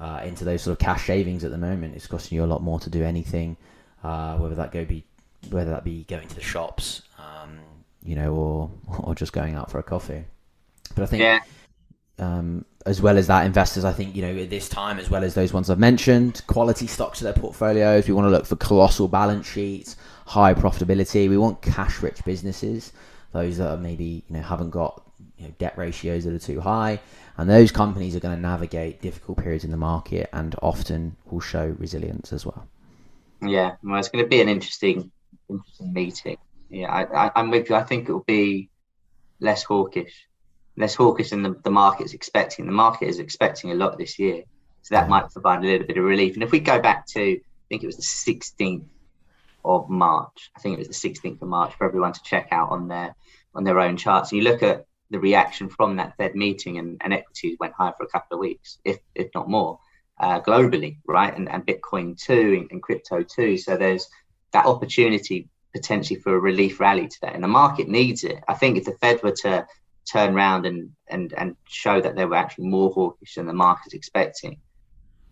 uh, 0.00 0.20
into 0.24 0.44
those 0.44 0.62
sort 0.62 0.72
of 0.72 0.78
cash 0.78 1.06
savings 1.06 1.44
at 1.44 1.50
the 1.50 1.58
moment. 1.58 1.94
It's 1.94 2.06
costing 2.06 2.36
you 2.36 2.44
a 2.44 2.46
lot 2.46 2.62
more 2.62 2.80
to 2.80 2.90
do 2.90 3.04
anything, 3.04 3.56
uh, 4.02 4.36
whether 4.36 4.56
that 4.56 4.72
go 4.72 4.84
be 4.84 5.04
whether 5.50 5.70
that 5.70 5.84
be 5.84 6.04
going 6.04 6.28
to 6.28 6.34
the 6.34 6.42
shops, 6.42 7.02
um, 7.18 7.58
you 8.02 8.16
know, 8.16 8.34
or 8.34 8.70
or 8.98 9.14
just 9.14 9.32
going 9.32 9.54
out 9.54 9.70
for 9.70 9.78
a 9.78 9.82
coffee. 9.82 10.24
But 10.94 11.04
I 11.04 11.06
think. 11.06 11.22
Yeah. 11.22 11.40
Um, 12.18 12.66
as 12.86 13.00
well 13.00 13.16
as 13.16 13.26
that, 13.28 13.46
investors, 13.46 13.84
I 13.84 13.92
think, 13.92 14.16
you 14.16 14.22
know, 14.22 14.36
at 14.36 14.50
this 14.50 14.68
time, 14.68 14.98
as 14.98 15.08
well 15.10 15.24
as 15.24 15.34
those 15.34 15.52
ones 15.52 15.70
I've 15.70 15.78
mentioned, 15.78 16.42
quality 16.46 16.86
stocks 16.86 17.18
to 17.18 17.24
their 17.24 17.32
portfolios. 17.32 18.08
We 18.08 18.14
want 18.14 18.26
to 18.26 18.30
look 18.30 18.46
for 18.46 18.56
colossal 18.56 19.08
balance 19.08 19.46
sheets, 19.46 19.96
high 20.26 20.54
profitability. 20.54 21.28
We 21.28 21.38
want 21.38 21.62
cash 21.62 22.02
rich 22.02 22.24
businesses, 22.24 22.92
those 23.32 23.58
that 23.58 23.68
are 23.68 23.76
maybe, 23.76 24.24
you 24.28 24.36
know, 24.36 24.42
haven't 24.42 24.70
got 24.70 25.02
you 25.38 25.46
know, 25.46 25.54
debt 25.58 25.76
ratios 25.76 26.24
that 26.24 26.34
are 26.34 26.38
too 26.38 26.60
high. 26.60 27.00
And 27.36 27.48
those 27.48 27.72
companies 27.72 28.14
are 28.14 28.20
going 28.20 28.34
to 28.34 28.40
navigate 28.40 29.00
difficult 29.00 29.38
periods 29.38 29.64
in 29.64 29.70
the 29.70 29.76
market 29.76 30.28
and 30.32 30.54
often 30.60 31.16
will 31.30 31.40
show 31.40 31.74
resilience 31.78 32.32
as 32.32 32.44
well. 32.44 32.66
Yeah, 33.40 33.76
well, 33.82 33.98
it's 33.98 34.08
going 34.08 34.24
to 34.24 34.28
be 34.28 34.40
an 34.40 34.48
interesting, 34.48 35.10
interesting 35.48 35.92
meeting. 35.92 36.36
Yeah, 36.68 36.92
I, 36.92 37.26
I, 37.26 37.30
I'm 37.36 37.50
with 37.50 37.70
you. 37.70 37.76
I 37.76 37.82
think 37.82 38.08
it 38.08 38.12
will 38.12 38.24
be 38.26 38.70
less 39.40 39.64
hawkish 39.64 40.28
less 40.76 40.94
hawkish 40.94 41.30
than 41.30 41.42
the, 41.42 41.56
the 41.64 41.70
market's 41.70 42.14
expecting. 42.14 42.66
The 42.66 42.72
market 42.72 43.08
is 43.08 43.18
expecting 43.18 43.70
a 43.70 43.74
lot 43.74 43.98
this 43.98 44.18
year. 44.18 44.44
So 44.82 44.94
that 44.94 45.08
might 45.08 45.30
provide 45.30 45.60
a 45.60 45.66
little 45.66 45.86
bit 45.86 45.96
of 45.96 46.04
relief. 46.04 46.34
And 46.34 46.42
if 46.42 46.50
we 46.50 46.60
go 46.60 46.80
back 46.80 47.06
to, 47.08 47.20
I 47.20 47.40
think 47.68 47.82
it 47.82 47.86
was 47.86 47.96
the 47.96 48.02
16th 48.02 48.84
of 49.64 49.88
March, 49.88 50.50
I 50.56 50.60
think 50.60 50.74
it 50.74 50.86
was 50.86 51.00
the 51.00 51.08
16th 51.08 51.40
of 51.40 51.48
March 51.48 51.74
for 51.74 51.86
everyone 51.86 52.12
to 52.12 52.22
check 52.22 52.48
out 52.50 52.70
on 52.70 52.88
their 52.88 53.14
on 53.54 53.64
their 53.64 53.80
own 53.80 53.96
charts. 53.96 54.32
And 54.32 54.38
you 54.40 54.48
look 54.48 54.62
at 54.62 54.86
the 55.10 55.20
reaction 55.20 55.68
from 55.68 55.96
that 55.96 56.16
Fed 56.16 56.34
meeting 56.34 56.78
and, 56.78 57.00
and 57.04 57.12
equities 57.12 57.58
went 57.60 57.74
high 57.74 57.92
for 57.96 58.04
a 58.04 58.08
couple 58.08 58.36
of 58.36 58.40
weeks, 58.40 58.78
if 58.84 58.98
if 59.14 59.28
not 59.34 59.48
more, 59.48 59.78
uh, 60.18 60.40
globally, 60.40 60.96
right? 61.06 61.36
And, 61.36 61.48
and 61.48 61.66
Bitcoin 61.66 62.20
too, 62.20 62.58
and, 62.58 62.70
and 62.72 62.82
crypto 62.82 63.22
too. 63.22 63.56
So 63.56 63.76
there's 63.76 64.08
that 64.52 64.66
opportunity 64.66 65.48
potentially 65.72 66.20
for 66.20 66.34
a 66.34 66.40
relief 66.40 66.80
rally 66.80 67.08
today. 67.08 67.32
And 67.32 67.42
the 67.42 67.48
market 67.48 67.88
needs 67.88 68.24
it. 68.24 68.42
I 68.48 68.54
think 68.54 68.76
if 68.76 68.84
the 68.84 68.92
Fed 68.92 69.22
were 69.22 69.34
to 69.42 69.66
turn 70.10 70.34
around 70.34 70.66
and 70.66 70.90
and 71.08 71.32
and 71.36 71.56
show 71.68 72.00
that 72.00 72.16
they 72.16 72.24
were 72.24 72.36
actually 72.36 72.66
more 72.66 72.90
hawkish 72.90 73.34
than 73.34 73.46
the 73.46 73.52
market's 73.52 73.94
expecting, 73.94 74.58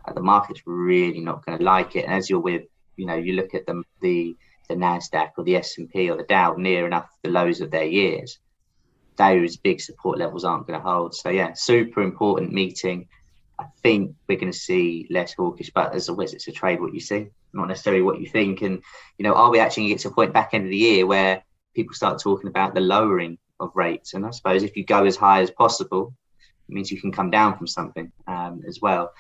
uh, 0.05 0.13
the 0.13 0.23
market's 0.23 0.63
really 0.67 1.21
not 1.21 1.45
going 1.45 1.59
to 1.59 1.65
like 1.65 1.97
it. 1.97 2.05
And 2.05 2.15
as 2.15 2.31
you're 2.31 2.41
with, 2.41 2.63
you 2.97 3.07
know, 3.07 3.17
you 3.17 3.35
look 3.35 3.55
at 3.55 3.67
the 3.67 3.83
the 4.01 4.37
the 4.69 4.75
Nasdaq 4.77 5.33
or 5.37 5.45
the 5.45 5.57
S 5.57 5.79
and 5.79 5.91
P 5.91 6.11
or 6.11 6.17
the 6.17 6.25
Dow 6.25 6.55
near 6.55 6.87
enough 6.87 7.09
the 7.23 7.31
lows 7.31 7.61
of 7.61 7.71
their 7.71 7.85
years, 7.85 8.39
those 9.17 9.57
big 9.57 9.81
support 9.81 10.19
levels 10.19 10.45
aren't 10.45 10.67
going 10.67 10.79
to 10.79 10.87
hold. 10.87 11.15
So 11.15 11.31
yeah, 11.31 11.53
super 11.55 12.03
important 12.03 12.53
meeting. 12.53 13.09
I 13.59 13.65
think 13.83 14.15
we're 14.27 14.39
going 14.39 14.53
to 14.53 14.59
see 14.59 15.07
less 15.11 15.35
hawkish, 15.35 15.71
but 15.75 15.95
as 15.95 16.09
always, 16.09 16.33
it's 16.33 16.49
a 16.49 16.53
trade 16.53 16.81
what 16.81 16.95
you 16.95 17.01
see, 17.01 17.29
not 17.53 17.69
necessarily 17.69 18.03
what 18.03 18.21
you 18.21 18.27
think. 18.27 18.63
And 18.63 18.83
you 19.19 19.25
know, 19.25 19.35
are 19.35 19.51
we 19.51 19.59
actually 19.59 19.83
going 19.83 19.89
to 19.89 19.95
get 19.97 20.03
to 20.03 20.09
a 20.09 20.15
point 20.15 20.33
back 20.33 20.55
end 20.55 20.65
of 20.65 20.71
the 20.71 20.77
year 20.77 21.07
where 21.07 21.43
people 21.75 21.95
start 21.95 22.21
talking 22.21 22.49
about 22.49 22.75
the 22.75 22.81
lowering 22.81 23.39
of 23.61 23.71
rates. 23.75 24.15
And 24.15 24.27
I 24.27 24.31
suppose 24.31 24.63
if 24.63 24.77
you 24.77 24.85
go 24.85 25.05
as 25.05 25.17
high 25.17 25.43
as 25.43 25.51
possible, 25.51 26.15
it 26.69 26.75
means 26.75 26.91
you 26.91 27.01
can 27.01 27.13
come 27.13 27.31
down 27.31 27.57
from 27.57 27.67
something 27.67 28.13
um, 28.27 28.63
as 28.67 28.81
well. 28.81 29.13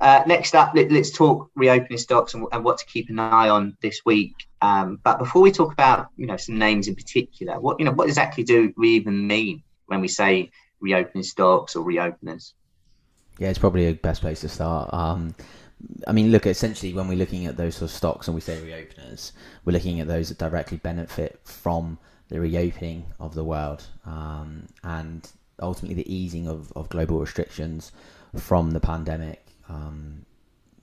Uh, 0.00 0.22
next 0.26 0.54
up, 0.54 0.72
let, 0.74 0.92
us 0.92 1.10
talk 1.10 1.50
reopening 1.56 1.98
stocks 1.98 2.34
and, 2.34 2.46
and, 2.52 2.62
what 2.62 2.78
to 2.78 2.86
keep 2.86 3.10
an 3.10 3.18
eye 3.18 3.48
on 3.48 3.76
this 3.82 4.02
week. 4.04 4.34
Um, 4.62 5.00
but 5.02 5.18
before 5.18 5.42
we 5.42 5.50
talk 5.50 5.72
about 5.72 6.08
you 6.16 6.26
know 6.26 6.36
some 6.36 6.56
names 6.56 6.86
in 6.86 6.94
particular, 6.94 7.58
what 7.58 7.80
you 7.80 7.84
know 7.84 7.90
what 7.90 8.06
exactly 8.06 8.44
do 8.44 8.72
we 8.76 8.90
even 8.90 9.26
mean 9.26 9.64
when 9.86 10.00
we 10.00 10.06
say 10.06 10.50
reopening 10.78 11.24
stocks 11.24 11.74
or 11.74 11.84
reopeners? 11.84 12.52
Yeah, 13.40 13.48
it's 13.48 13.58
probably 13.58 13.88
a 13.88 13.94
best 13.94 14.20
place 14.20 14.40
to 14.42 14.48
start. 14.48 14.92
Um, 14.92 15.34
I 16.06 16.12
mean, 16.12 16.30
look, 16.30 16.46
essentially, 16.46 16.92
when 16.92 17.08
we're 17.08 17.18
looking 17.18 17.46
at 17.46 17.56
those 17.56 17.76
sort 17.76 17.90
of 17.90 17.96
stocks 17.96 18.28
and 18.28 18.34
we 18.34 18.40
say 18.40 18.56
reopeners, 18.60 19.32
we're 19.64 19.72
looking 19.72 20.00
at 20.00 20.06
those 20.06 20.28
that 20.28 20.38
directly 20.38 20.76
benefit 20.76 21.40
from 21.42 21.98
the 22.28 22.40
reopening 22.40 23.04
of 23.20 23.34
the 23.34 23.44
world 23.44 23.86
um, 24.04 24.66
and 24.84 25.30
ultimately 25.60 26.02
the 26.02 26.14
easing 26.14 26.46
of, 26.46 26.72
of 26.76 26.88
global 26.88 27.18
restrictions 27.20 27.92
from 28.36 28.72
the 28.72 28.80
pandemic. 28.80 29.44
Um, 29.68 30.24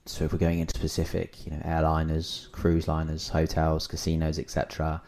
so 0.04 0.24
if 0.24 0.32
we're 0.32 0.38
going 0.38 0.60
into 0.60 0.76
specific, 0.76 1.44
you 1.44 1.52
know, 1.52 1.58
airliners, 1.58 2.50
cruise 2.52 2.86
liners, 2.88 3.28
hotels, 3.28 3.86
casinos, 3.86 4.38
etc., 4.38 5.02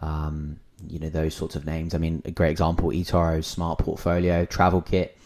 um, 0.00 0.58
you 0.88 0.98
know, 0.98 1.08
those 1.08 1.34
sorts 1.34 1.56
of 1.56 1.64
names. 1.64 1.94
I 1.94 1.98
mean, 1.98 2.22
a 2.24 2.30
great 2.30 2.50
example, 2.50 2.90
eToro's 2.90 3.46
smart 3.46 3.78
portfolio 3.78 4.44
travel 4.44 4.82
kit 4.82 5.16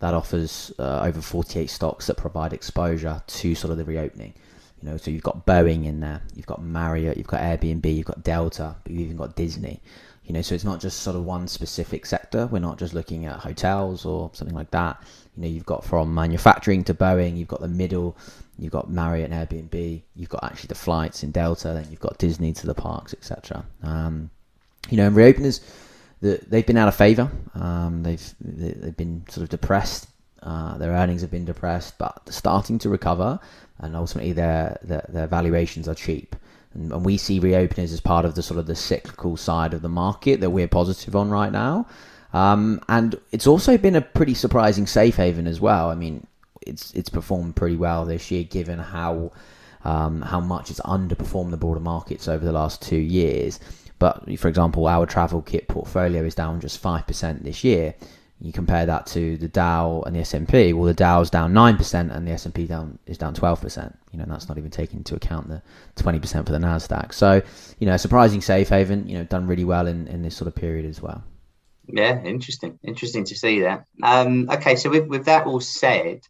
that 0.00 0.14
offers 0.14 0.72
uh, 0.78 1.02
over 1.02 1.20
48 1.20 1.68
stocks 1.68 2.06
that 2.06 2.16
provide 2.16 2.52
exposure 2.52 3.20
to 3.26 3.54
sort 3.54 3.72
of 3.72 3.78
the 3.78 3.84
reopening. 3.84 4.34
You 4.80 4.90
know, 4.90 4.96
so 4.96 5.10
you've 5.10 5.24
got 5.24 5.44
Boeing 5.44 5.86
in 5.86 6.00
there, 6.00 6.22
you've 6.36 6.46
got 6.46 6.62
Marriott, 6.62 7.16
you've 7.16 7.26
got 7.26 7.40
Airbnb, 7.40 7.96
you've 7.96 8.06
got 8.06 8.22
Delta, 8.22 8.76
you've 8.86 9.00
even 9.00 9.16
got 9.16 9.34
Disney. 9.34 9.80
You 10.28 10.34
know, 10.34 10.42
so 10.42 10.54
it's 10.54 10.62
not 10.62 10.78
just 10.78 11.00
sort 11.00 11.16
of 11.16 11.24
one 11.24 11.48
specific 11.48 12.04
sector. 12.04 12.46
We're 12.46 12.58
not 12.58 12.78
just 12.78 12.92
looking 12.92 13.24
at 13.24 13.40
hotels 13.40 14.04
or 14.04 14.30
something 14.34 14.54
like 14.54 14.70
that. 14.72 15.02
You 15.34 15.42
know, 15.42 15.48
you've 15.48 15.64
got 15.64 15.86
from 15.86 16.12
manufacturing 16.12 16.84
to 16.84 16.92
Boeing, 16.92 17.38
you've 17.38 17.48
got 17.48 17.62
the 17.62 17.68
middle, 17.68 18.14
you've 18.58 18.72
got 18.72 18.90
Marriott 18.90 19.30
and 19.30 19.48
Airbnb, 19.48 20.02
you've 20.14 20.28
got 20.28 20.44
actually 20.44 20.66
the 20.66 20.74
flights 20.74 21.22
in 21.22 21.30
Delta, 21.30 21.68
then 21.68 21.86
you've 21.88 22.00
got 22.00 22.18
Disney 22.18 22.52
to 22.52 22.66
the 22.66 22.74
parks, 22.74 23.14
etc. 23.14 23.64
Um, 23.82 24.28
you 24.90 24.98
know, 24.98 25.06
and 25.06 25.16
reopeners, 25.16 25.60
the, 26.20 26.38
they've 26.46 26.66
been 26.66 26.76
out 26.76 26.88
of 26.88 26.94
favour. 26.94 27.30
Um, 27.54 28.02
they've 28.02 28.34
they've 28.38 28.96
been 28.96 29.24
sort 29.30 29.44
of 29.44 29.48
depressed. 29.48 30.08
Uh, 30.42 30.76
their 30.76 30.90
earnings 30.90 31.22
have 31.22 31.30
been 31.30 31.46
depressed, 31.46 31.96
but 31.96 32.20
starting 32.28 32.78
to 32.80 32.90
recover, 32.90 33.40
and 33.78 33.96
ultimately 33.96 34.32
their 34.32 34.78
their, 34.82 35.06
their 35.08 35.26
valuations 35.26 35.88
are 35.88 35.94
cheap 35.94 36.36
and, 36.78 37.04
we 37.04 37.16
see 37.16 37.40
reopeners 37.40 37.92
as 37.92 38.00
part 38.00 38.24
of 38.24 38.34
the 38.34 38.42
sort 38.42 38.58
of 38.58 38.66
the 38.66 38.74
cyclical 38.74 39.36
side 39.36 39.74
of 39.74 39.82
the 39.82 39.88
market 39.88 40.40
that 40.40 40.50
we're 40.50 40.68
positive 40.68 41.16
on 41.16 41.30
right 41.30 41.52
now. 41.52 41.86
Um, 42.32 42.80
and 42.88 43.18
it's 43.32 43.46
also 43.46 43.78
been 43.78 43.96
a 43.96 44.00
pretty 44.00 44.34
surprising 44.34 44.86
safe 44.86 45.16
haven 45.16 45.46
as 45.46 45.60
well. 45.60 45.90
I 45.90 45.94
mean, 45.94 46.26
it's 46.60 46.92
it's 46.94 47.08
performed 47.08 47.56
pretty 47.56 47.76
well 47.76 48.04
this 48.04 48.30
year, 48.30 48.44
given 48.44 48.78
how 48.78 49.32
um, 49.84 50.22
how 50.22 50.40
much 50.40 50.70
it's 50.70 50.80
underperformed 50.80 51.50
the 51.50 51.56
broader 51.56 51.80
markets 51.80 52.28
over 52.28 52.44
the 52.44 52.52
last 52.52 52.82
two 52.82 52.96
years. 52.96 53.60
But 53.98 54.38
for 54.38 54.48
example, 54.48 54.86
our 54.86 55.06
travel 55.06 55.42
kit 55.42 55.68
portfolio 55.68 56.22
is 56.22 56.34
down 56.34 56.60
just 56.60 56.78
five 56.78 57.06
percent 57.06 57.44
this 57.44 57.64
year, 57.64 57.94
you 58.40 58.52
compare 58.52 58.86
that 58.86 59.06
to 59.08 59.36
the 59.36 59.48
Dow 59.48 60.02
and 60.06 60.14
the 60.14 60.20
S&P. 60.20 60.72
Well, 60.72 60.84
the 60.84 60.94
Dow's 60.94 61.28
down 61.28 61.52
nine 61.52 61.76
percent 61.76 62.12
and 62.12 62.26
the 62.26 62.32
S&P 62.32 62.66
down 62.66 62.98
is 63.06 63.18
down 63.18 63.34
twelve 63.34 63.60
percent. 63.60 63.98
You 64.12 64.18
know, 64.18 64.26
that's 64.28 64.48
not 64.48 64.58
even 64.58 64.70
taking 64.70 64.98
into 64.98 65.16
account 65.16 65.48
the 65.48 65.62
twenty 65.96 66.20
percent 66.20 66.46
for 66.46 66.52
the 66.52 66.58
Nasdaq. 66.58 67.12
So, 67.12 67.42
you 67.78 67.86
know, 67.86 67.96
surprising 67.96 68.40
safe 68.40 68.68
haven. 68.68 69.08
You 69.08 69.18
know, 69.18 69.24
done 69.24 69.46
really 69.46 69.64
well 69.64 69.86
in, 69.86 70.06
in 70.06 70.22
this 70.22 70.36
sort 70.36 70.46
of 70.46 70.54
period 70.54 70.86
as 70.86 71.02
well. 71.02 71.24
Yeah, 71.86 72.22
interesting. 72.22 72.78
Interesting 72.82 73.24
to 73.24 73.34
see 73.34 73.60
that. 73.60 73.86
Um, 74.02 74.48
okay, 74.50 74.76
so 74.76 74.90
with, 74.90 75.06
with 75.06 75.24
that 75.24 75.46
all 75.46 75.60
said, 75.60 76.20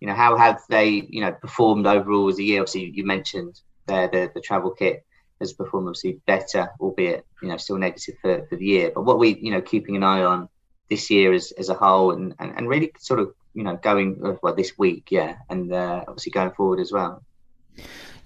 you 0.00 0.08
know, 0.08 0.14
how 0.14 0.36
have 0.36 0.62
they, 0.68 1.06
you 1.08 1.20
know, 1.20 1.32
performed 1.32 1.86
overall 1.86 2.28
as 2.28 2.38
a 2.38 2.42
year? 2.42 2.60
Obviously, 2.60 2.90
you 2.94 3.04
mentioned 3.04 3.60
there 3.86 4.08
the, 4.08 4.30
the 4.34 4.40
travel 4.40 4.70
kit 4.70 5.04
has 5.40 5.52
performed 5.52 5.88
obviously 5.88 6.20
better, 6.26 6.70
albeit 6.80 7.26
you 7.42 7.48
know 7.48 7.56
still 7.58 7.76
negative 7.76 8.14
for, 8.22 8.46
for 8.46 8.56
the 8.56 8.64
year. 8.64 8.90
But 8.94 9.04
what 9.04 9.18
we, 9.18 9.38
you 9.40 9.52
know, 9.52 9.60
keeping 9.60 9.94
an 9.96 10.02
eye 10.02 10.22
on 10.22 10.48
this 10.90 11.10
year 11.10 11.32
as, 11.32 11.52
as 11.52 11.68
a 11.68 11.74
whole 11.74 12.12
and, 12.12 12.34
and, 12.38 12.52
and 12.56 12.68
really 12.68 12.92
sort 12.98 13.20
of 13.20 13.34
you 13.54 13.62
know 13.62 13.76
going 13.76 14.20
uh, 14.24 14.34
well 14.42 14.54
this 14.54 14.76
week 14.78 15.10
yeah 15.10 15.36
and 15.48 15.72
uh, 15.72 16.04
obviously 16.06 16.30
going 16.30 16.50
forward 16.50 16.80
as 16.80 16.92
well 16.92 17.22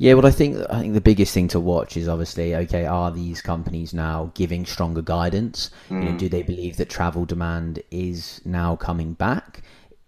yeah, 0.01 0.15
well, 0.15 0.27
I 0.27 0.31
think 0.31 0.57
I 0.71 0.81
think 0.81 0.95
the 0.95 1.01
biggest 1.01 1.35
thing 1.35 1.49
to 1.49 1.59
watch 1.59 1.97
is 1.97 2.07
obviously 2.07 2.55
okay. 2.55 2.87
Are 2.87 3.11
these 3.11 3.43
companies 3.43 3.93
now 3.93 4.31
giving 4.35 4.65
stronger 4.65 5.03
guidance? 5.03 5.71
Mm. 5.91 5.91
You 5.91 6.09
know, 6.09 6.15
mm. 6.15 6.19
do 6.19 6.29
they 6.29 6.43
believe 6.43 6.77
that 6.77 6.89
travel 6.89 7.25
demand 7.25 7.83
is 7.91 8.41
now 8.45 8.77
coming 8.77 9.15
back? 9.15 9.63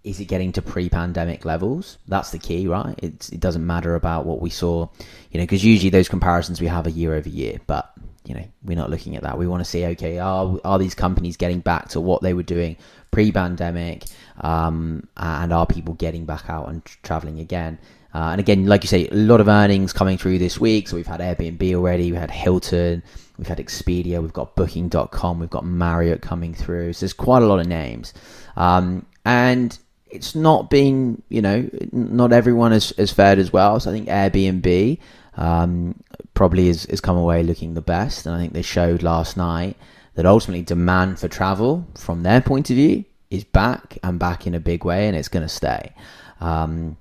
Is 0.04 0.20
it 0.20 0.26
getting 0.26 0.52
to 0.52 0.62
pre-pandemic 0.62 1.44
levels? 1.44 1.98
That's 2.08 2.30
the 2.30 2.38
key, 2.38 2.66
right? 2.66 2.94
It's, 3.02 3.28
it 3.30 3.40
doesn't 3.40 3.66
matter 3.66 3.96
about 3.96 4.24
what 4.24 4.40
we 4.40 4.48
saw, 4.48 4.88
you 5.30 5.38
know, 5.38 5.44
because 5.44 5.62
usually 5.62 5.90
those 5.90 6.08
comparisons 6.08 6.58
we 6.58 6.68
have 6.68 6.86
a 6.86 6.90
year 6.90 7.14
over 7.14 7.28
year, 7.28 7.58
but 7.66 7.92
you 8.24 8.34
know, 8.34 8.44
we're 8.64 8.76
not 8.76 8.90
looking 8.90 9.16
at 9.16 9.22
that. 9.22 9.38
We 9.38 9.46
want 9.46 9.60
to 9.60 9.64
see, 9.64 9.84
okay, 9.86 10.18
are 10.18 10.58
are 10.64 10.78
these 10.78 10.94
companies 10.94 11.36
getting 11.36 11.60
back 11.60 11.88
to 11.90 12.00
what 12.00 12.22
they 12.22 12.34
were 12.34 12.42
doing 12.42 12.76
pre-pandemic, 13.10 14.04
um, 14.40 15.08
and 15.16 15.52
are 15.52 15.66
people 15.66 15.94
getting 15.94 16.26
back 16.26 16.48
out 16.48 16.68
and 16.68 16.84
traveling 17.02 17.40
again? 17.40 17.78
Uh, 18.14 18.30
and 18.32 18.40
again, 18.40 18.66
like 18.66 18.82
you 18.82 18.88
say, 18.88 19.08
a 19.08 19.14
lot 19.14 19.40
of 19.40 19.48
earnings 19.48 19.92
coming 19.92 20.18
through 20.18 20.38
this 20.38 20.58
week. 20.58 20.88
So 20.88 20.96
we've 20.96 21.06
had 21.06 21.20
Airbnb 21.20 21.74
already, 21.74 22.10
we 22.10 22.18
had 22.18 22.30
Hilton, 22.30 23.02
we've 23.38 23.46
had 23.46 23.58
Expedia, 23.58 24.20
we've 24.20 24.32
got 24.32 24.56
Booking.com, 24.56 25.38
we've 25.38 25.50
got 25.50 25.64
Marriott 25.64 26.20
coming 26.20 26.52
through. 26.52 26.92
So 26.92 27.00
there's 27.00 27.12
quite 27.12 27.42
a 27.42 27.46
lot 27.46 27.60
of 27.60 27.66
names, 27.66 28.12
um, 28.56 29.06
and 29.24 29.78
it's 30.10 30.34
not 30.34 30.70
been, 30.70 31.22
you 31.28 31.40
know, 31.40 31.70
not 31.92 32.32
everyone 32.32 32.72
has, 32.72 32.90
has 32.98 33.12
fared 33.12 33.38
as 33.38 33.52
well. 33.52 33.78
So 33.78 33.90
I 33.90 33.94
think 33.94 34.08
Airbnb 34.08 34.98
um, 35.36 36.02
probably 36.34 36.66
has, 36.68 36.84
has 36.84 37.00
come 37.00 37.16
away 37.16 37.42
looking 37.42 37.74
the 37.74 37.80
best. 37.80 38.26
And 38.26 38.34
I 38.34 38.38
think 38.38 38.52
they 38.52 38.62
showed 38.62 39.02
last 39.02 39.36
night 39.36 39.76
that 40.14 40.26
ultimately 40.26 40.62
demand 40.62 41.18
for 41.18 41.28
travel, 41.28 41.86
from 41.96 42.22
their 42.22 42.40
point 42.40 42.70
of 42.70 42.76
view, 42.76 43.04
is 43.30 43.44
back 43.44 43.98
and 44.02 44.18
back 44.18 44.46
in 44.46 44.54
a 44.54 44.60
big 44.60 44.84
way, 44.84 45.06
and 45.06 45.16
it's 45.16 45.28
going 45.28 45.44
to 45.44 45.48
stay. 45.48 45.92
Um, 46.40 46.96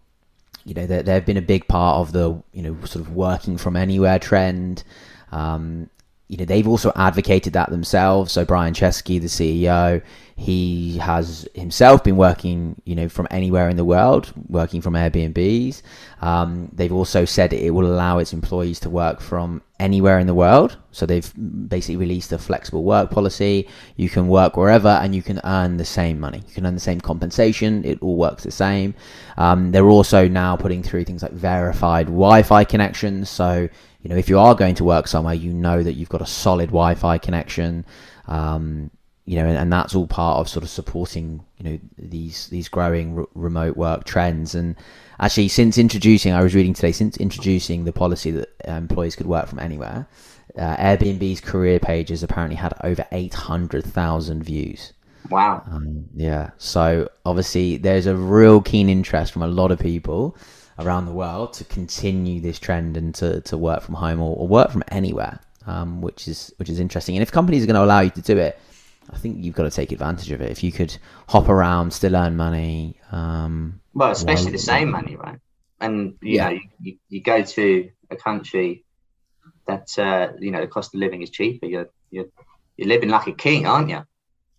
you 0.65 0.73
know, 0.73 0.85
they've 0.85 1.25
been 1.25 1.37
a 1.37 1.41
big 1.41 1.67
part 1.67 1.97
of 1.97 2.11
the 2.11 2.41
you 2.53 2.61
know 2.61 2.77
sort 2.85 3.05
of 3.05 3.15
working 3.15 3.57
from 3.57 3.75
anywhere 3.75 4.19
trend. 4.19 4.83
Um, 5.31 5.89
you 6.29 6.37
know, 6.37 6.45
they've 6.45 6.67
also 6.67 6.91
advocated 6.95 7.53
that 7.53 7.71
themselves. 7.71 8.31
So 8.31 8.45
Brian 8.45 8.75
Chesky, 8.75 9.19
the 9.19 9.27
CEO, 9.27 10.01
he 10.37 10.99
has 10.99 11.49
himself 11.55 12.03
been 12.03 12.17
working, 12.17 12.79
you 12.85 12.95
know, 12.95 13.09
from 13.09 13.27
anywhere 13.31 13.67
in 13.67 13.77
the 13.77 13.83
world, 13.83 14.31
working 14.47 14.79
from 14.79 14.93
Airbnbs. 14.93 15.81
Um, 16.21 16.69
they've 16.71 16.93
also 16.93 17.25
said 17.25 17.51
it 17.51 17.71
will 17.71 17.87
allow 17.87 18.19
its 18.19 18.31
employees 18.31 18.79
to 18.81 18.91
work 18.91 19.21
from 19.21 19.63
anywhere 19.79 20.19
in 20.19 20.27
the 20.27 20.35
world. 20.35 20.77
So 20.91 21.07
they've 21.07 21.33
basically 21.67 21.97
released 21.97 22.31
a 22.31 22.37
flexible 22.37 22.83
work 22.83 23.09
policy. 23.09 23.67
You 23.95 24.07
can 24.07 24.27
work 24.27 24.55
wherever 24.55 24.87
and 24.87 25.15
you 25.15 25.23
can 25.23 25.41
earn 25.43 25.77
the 25.77 25.85
same 25.85 26.19
money. 26.19 26.43
You 26.47 26.53
can 26.53 26.65
earn 26.67 26.75
the 26.75 26.79
same 26.79 27.01
compensation. 27.01 27.83
It 27.83 27.99
all 28.03 28.17
works 28.17 28.43
the 28.43 28.51
same. 28.51 28.93
Um, 29.37 29.71
they're 29.71 29.89
also 29.89 30.27
now 30.27 30.55
putting 30.55 30.83
through 30.83 31.05
things 31.05 31.23
like 31.23 31.31
verified 31.31 32.05
Wi-Fi 32.05 32.65
connections. 32.65 33.31
So 33.31 33.67
you 34.01 34.09
know, 34.09 34.15
if 34.15 34.29
you 34.29 34.39
are 34.39 34.55
going 34.55 34.75
to 34.75 34.83
work 34.83 35.07
somewhere, 35.07 35.33
you 35.33 35.53
know 35.53 35.83
that 35.83 35.93
you've 35.93 36.09
got 36.09 36.21
a 36.21 36.25
solid 36.25 36.67
Wi-Fi 36.67 37.17
connection. 37.17 37.85
Um, 38.27 38.91
you 39.25 39.35
know, 39.35 39.45
and, 39.45 39.57
and, 39.57 39.71
that's 39.71 39.93
all 39.93 40.07
part 40.07 40.39
of 40.39 40.49
sort 40.49 40.63
of 40.63 40.69
supporting, 40.71 41.45
you 41.57 41.69
know, 41.69 41.79
these 41.99 42.47
these 42.47 42.67
growing 42.67 43.19
r- 43.19 43.27
remote 43.35 43.77
work 43.77 44.03
trends. 44.03 44.55
And 44.55 44.75
actually, 45.19 45.49
since 45.49 45.77
introducing, 45.77 46.33
I 46.33 46.41
was 46.41 46.55
reading 46.55 46.73
today, 46.73 46.91
since 46.91 47.15
introducing 47.17 47.83
the 47.83 47.93
policy 47.93 48.31
that 48.31 48.49
uh, 48.67 48.71
employees 48.71 49.15
could 49.15 49.27
work 49.27 49.47
from 49.47 49.59
anywhere, 49.59 50.07
uh, 50.57 50.77
Airbnb's 50.77 51.41
career 51.41 51.79
pages 51.79 52.23
apparently 52.23 52.55
had 52.55 52.73
over 52.83 53.05
eight 53.11 53.35
hundred 53.35 53.85
thousand 53.85 54.43
views. 54.43 54.93
Wow. 55.29 55.63
Um, 55.69 56.05
yeah. 56.15 56.49
So 56.57 57.09
obviously, 57.23 57.77
there's 57.77 58.07
a 58.07 58.15
real 58.15 58.61
keen 58.61 58.89
interest 58.89 59.31
from 59.31 59.43
a 59.43 59.47
lot 59.47 59.71
of 59.71 59.77
people 59.77 60.35
around 60.79 61.05
the 61.05 61.11
world 61.11 61.53
to 61.53 61.63
continue 61.65 62.39
this 62.41 62.59
trend 62.59 62.97
and 62.97 63.13
to, 63.15 63.41
to 63.41 63.57
work 63.57 63.81
from 63.83 63.95
home 63.95 64.21
or, 64.21 64.35
or 64.35 64.47
work 64.47 64.71
from 64.71 64.83
anywhere, 64.89 65.39
um, 65.67 66.01
which 66.01 66.27
is 66.27 66.53
which 66.57 66.69
is 66.69 66.79
interesting. 66.79 67.15
And 67.15 67.21
if 67.21 67.31
companies 67.31 67.63
are 67.63 67.67
going 67.67 67.75
to 67.75 67.83
allow 67.83 67.99
you 67.99 68.09
to 68.11 68.21
do 68.21 68.37
it, 68.37 68.59
I 69.11 69.17
think 69.17 69.43
you've 69.43 69.55
got 69.55 69.63
to 69.63 69.71
take 69.71 69.91
advantage 69.91 70.31
of 70.31 70.41
it. 70.41 70.51
If 70.51 70.63
you 70.63 70.71
could 70.71 70.95
hop 71.27 71.49
around, 71.49 71.91
still 71.91 72.15
earn 72.15 72.37
money. 72.37 72.95
Um, 73.11 73.81
well, 73.93 74.11
especially 74.11 74.51
the 74.51 74.57
same 74.57 74.91
money, 74.91 75.15
right? 75.15 75.39
And 75.81 76.17
you 76.21 76.35
yeah. 76.35 76.49
know, 76.49 76.59
you, 76.81 76.97
you 77.09 77.21
go 77.21 77.41
to 77.43 77.89
a 78.09 78.15
country 78.15 78.83
that 79.67 79.97
uh, 79.97 80.33
you 80.39 80.51
know 80.51 80.61
the 80.61 80.67
cost 80.67 80.93
of 80.93 80.99
living 80.99 81.21
is 81.21 81.29
cheaper. 81.29 81.65
You're 81.65 81.89
you're 82.11 82.27
you're 82.77 82.87
living 82.87 83.09
like 83.09 83.27
a 83.27 83.33
king, 83.33 83.65
aren't 83.65 83.89
you? 83.89 84.03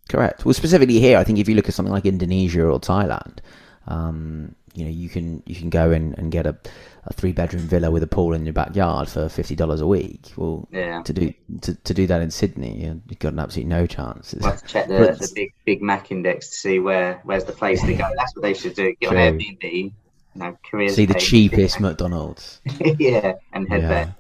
Correct. 0.08 0.44
Well, 0.44 0.54
specifically 0.54 0.98
here, 0.98 1.18
I 1.18 1.24
think 1.24 1.38
if 1.38 1.48
you 1.48 1.54
look 1.54 1.68
at 1.68 1.74
something 1.74 1.92
like 1.92 2.04
Indonesia 2.04 2.64
or 2.64 2.80
Thailand, 2.80 3.38
um, 3.86 4.56
you 4.74 4.84
know 4.84 4.90
you 4.90 5.08
can 5.08 5.42
you 5.46 5.54
can 5.54 5.70
go 5.70 5.90
in 5.90 6.14
and 6.16 6.30
get 6.30 6.46
a, 6.46 6.56
a 7.04 7.12
three 7.12 7.32
bedroom 7.32 7.62
villa 7.62 7.90
with 7.90 8.02
a 8.02 8.06
pool 8.06 8.32
in 8.32 8.44
your 8.44 8.52
backyard 8.52 9.08
for 9.08 9.28
fifty 9.28 9.54
dollars 9.54 9.80
a 9.80 9.86
week. 9.86 10.32
Well, 10.36 10.68
yeah. 10.70 11.02
to 11.02 11.12
do 11.12 11.32
to, 11.62 11.74
to 11.74 11.94
do 11.94 12.06
that 12.06 12.22
in 12.22 12.30
Sydney, 12.30 12.84
you've 12.84 13.18
got 13.18 13.32
an 13.32 13.38
absolutely 13.38 13.70
no 13.70 13.86
chance. 13.86 14.34
We'll 14.34 14.50
have 14.50 14.62
to 14.62 14.66
check 14.68 14.88
the, 14.88 15.16
the 15.18 15.32
big 15.34 15.52
big 15.64 15.82
Mac 15.82 16.10
index 16.10 16.48
to 16.50 16.56
see 16.56 16.78
where 16.78 17.20
where's 17.24 17.44
the 17.44 17.52
place 17.52 17.82
to 17.82 17.94
go. 17.94 18.08
That's 18.16 18.34
what 18.34 18.42
they 18.42 18.54
should 18.54 18.74
do. 18.74 18.94
Get 19.00 19.10
True. 19.10 19.18
on 19.18 19.38
Airbnb. 19.38 19.92
You 20.34 20.40
know, 20.72 20.88
see 20.88 21.06
the 21.06 21.14
cheapest 21.14 21.80
McDonald's. 21.80 22.60
yeah, 22.98 23.34
and 23.52 23.68
head 23.68 23.82
yeah. 23.82 23.88
there. 23.88 24.16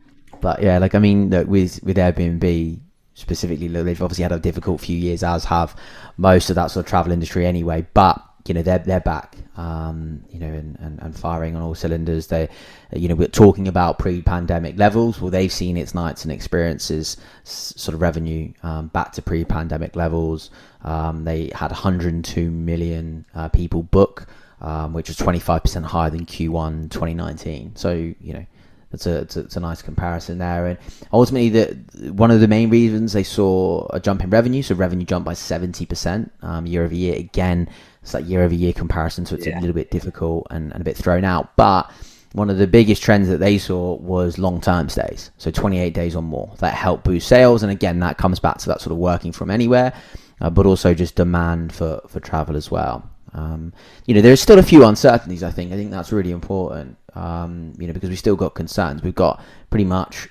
but 0.40 0.62
yeah, 0.62 0.78
like 0.78 0.94
I 0.94 0.98
mean, 0.98 1.30
look, 1.30 1.46
with 1.48 1.82
with 1.82 1.96
Airbnb 1.96 2.80
specifically, 3.14 3.68
look, 3.68 3.84
they've 3.84 4.00
obviously 4.00 4.22
had 4.22 4.32
a 4.32 4.38
difficult 4.38 4.80
few 4.80 4.96
years, 4.96 5.22
as 5.22 5.44
have 5.44 5.76
most 6.16 6.48
of 6.50 6.56
that 6.56 6.70
sort 6.70 6.86
of 6.86 6.88
travel 6.88 7.12
industry 7.12 7.44
anyway. 7.44 7.86
But 7.92 8.22
you 8.48 8.54
know 8.54 8.62
they're 8.62 8.78
they're 8.78 9.00
back, 9.00 9.36
um, 9.56 10.24
you 10.30 10.38
know, 10.38 10.46
and, 10.46 10.76
and, 10.80 11.00
and 11.00 11.16
firing 11.16 11.56
on 11.56 11.62
all 11.62 11.74
cylinders. 11.74 12.26
They, 12.28 12.48
you 12.92 13.08
know, 13.08 13.14
we're 13.14 13.28
talking 13.28 13.68
about 13.68 13.98
pre-pandemic 13.98 14.78
levels. 14.78 15.20
Well, 15.20 15.30
they've 15.30 15.52
seen 15.52 15.76
its 15.76 15.94
nights 15.94 16.24
and 16.24 16.32
experiences 16.32 17.16
sort 17.44 17.94
of 17.94 18.00
revenue 18.00 18.52
um, 18.62 18.88
back 18.88 19.12
to 19.12 19.22
pre-pandemic 19.22 19.96
levels. 19.96 20.50
Um, 20.82 21.24
they 21.24 21.50
had 21.54 21.70
102 21.70 22.50
million 22.50 23.24
uh, 23.34 23.48
people 23.48 23.82
book, 23.82 24.26
um, 24.60 24.92
which 24.92 25.08
was 25.08 25.16
25% 25.16 25.84
higher 25.84 26.10
than 26.10 26.26
Q1 26.26 26.90
2019. 26.90 27.76
So 27.76 27.92
you 27.92 28.32
know. 28.32 28.46
It's 28.92 29.04
a, 29.04 29.18
it's 29.18 29.36
a, 29.36 29.40
it's 29.40 29.56
a 29.56 29.60
nice 29.60 29.82
comparison 29.82 30.38
there, 30.38 30.64
and 30.66 30.78
ultimately, 31.12 31.48
the 31.50 32.12
one 32.12 32.30
of 32.30 32.40
the 32.40 32.46
main 32.46 32.70
reasons 32.70 33.12
they 33.12 33.24
saw 33.24 33.86
a 33.90 33.98
jump 33.98 34.22
in 34.22 34.30
revenue, 34.30 34.62
so 34.62 34.76
revenue 34.76 35.04
jumped 35.04 35.26
by 35.26 35.34
seventy 35.34 35.84
percent 35.84 36.32
um, 36.40 36.66
year 36.66 36.84
over 36.84 36.94
year. 36.94 37.16
Again, 37.16 37.68
it's 38.06 38.14
like 38.14 38.28
year 38.28 38.44
over 38.44 38.54
year 38.54 38.72
comparison, 38.72 39.26
so 39.26 39.34
it's 39.34 39.48
yeah. 39.48 39.58
a 39.58 39.60
little 39.60 39.74
bit 39.74 39.90
difficult 39.90 40.46
and, 40.50 40.70
and 40.70 40.80
a 40.80 40.84
bit 40.84 40.96
thrown 40.96 41.24
out. 41.24 41.56
But 41.56 41.90
one 42.34 42.48
of 42.50 42.56
the 42.56 42.66
biggest 42.68 43.02
trends 43.02 43.28
that 43.28 43.38
they 43.38 43.58
saw 43.58 43.96
was 43.96 44.38
long 44.38 44.60
term 44.60 44.88
stays, 44.88 45.32
so 45.38 45.50
28 45.50 45.92
days 45.92 46.14
or 46.14 46.22
more. 46.22 46.54
That 46.58 46.72
helped 46.72 47.02
boost 47.02 47.26
sales, 47.26 47.64
and 47.64 47.72
again, 47.72 47.98
that 48.00 48.16
comes 48.16 48.38
back 48.38 48.58
to 48.58 48.68
that 48.68 48.80
sort 48.80 48.92
of 48.92 48.98
working 48.98 49.32
from 49.32 49.50
anywhere, 49.50 49.92
uh, 50.40 50.50
but 50.50 50.66
also 50.66 50.94
just 50.94 51.16
demand 51.16 51.74
for, 51.74 52.00
for 52.06 52.20
travel 52.20 52.56
as 52.56 52.70
well. 52.70 53.10
Um, 53.32 53.72
you 54.06 54.14
know, 54.14 54.20
there's 54.20 54.40
still 54.40 54.60
a 54.60 54.62
few 54.62 54.84
uncertainties. 54.84 55.42
I 55.42 55.50
think. 55.50 55.72
I 55.72 55.76
think 55.76 55.90
that's 55.90 56.12
really 56.12 56.30
important. 56.30 56.96
Um, 57.14 57.72
you 57.76 57.88
know, 57.88 57.92
because 57.92 58.08
we've 58.08 58.20
still 58.20 58.36
got 58.36 58.54
concerns. 58.54 59.02
We've 59.02 59.16
got 59.16 59.42
pretty 59.70 59.84
much 59.84 60.28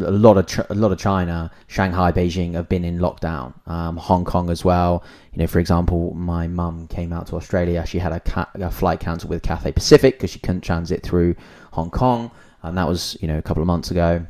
a 0.00 0.10
lot 0.10 0.36
of 0.36 0.66
a 0.70 0.74
lot 0.74 0.92
of 0.92 0.98
China, 0.98 1.50
Shanghai, 1.66 2.12
Beijing 2.12 2.54
have 2.54 2.68
been 2.68 2.84
in 2.84 2.98
lockdown. 2.98 3.54
Um, 3.68 3.96
Hong 3.96 4.24
Kong 4.24 4.50
as 4.50 4.64
well. 4.64 5.04
You 5.32 5.40
know, 5.40 5.46
for 5.46 5.58
example, 5.58 6.12
my 6.14 6.46
mum 6.46 6.88
came 6.88 7.12
out 7.12 7.26
to 7.28 7.36
Australia. 7.36 7.84
She 7.86 7.98
had 7.98 8.12
a, 8.12 8.20
ca- 8.20 8.50
a 8.54 8.70
flight 8.70 9.00
cancelled 9.00 9.30
with 9.30 9.42
Cathay 9.42 9.72
Pacific 9.72 10.16
because 10.16 10.30
she 10.30 10.38
couldn't 10.38 10.62
transit 10.62 11.02
through 11.02 11.34
Hong 11.72 11.90
Kong, 11.90 12.30
and 12.62 12.76
that 12.76 12.88
was 12.88 13.16
you 13.20 13.28
know 13.28 13.38
a 13.38 13.42
couple 13.42 13.62
of 13.62 13.66
months 13.66 13.90
ago. 13.90 14.26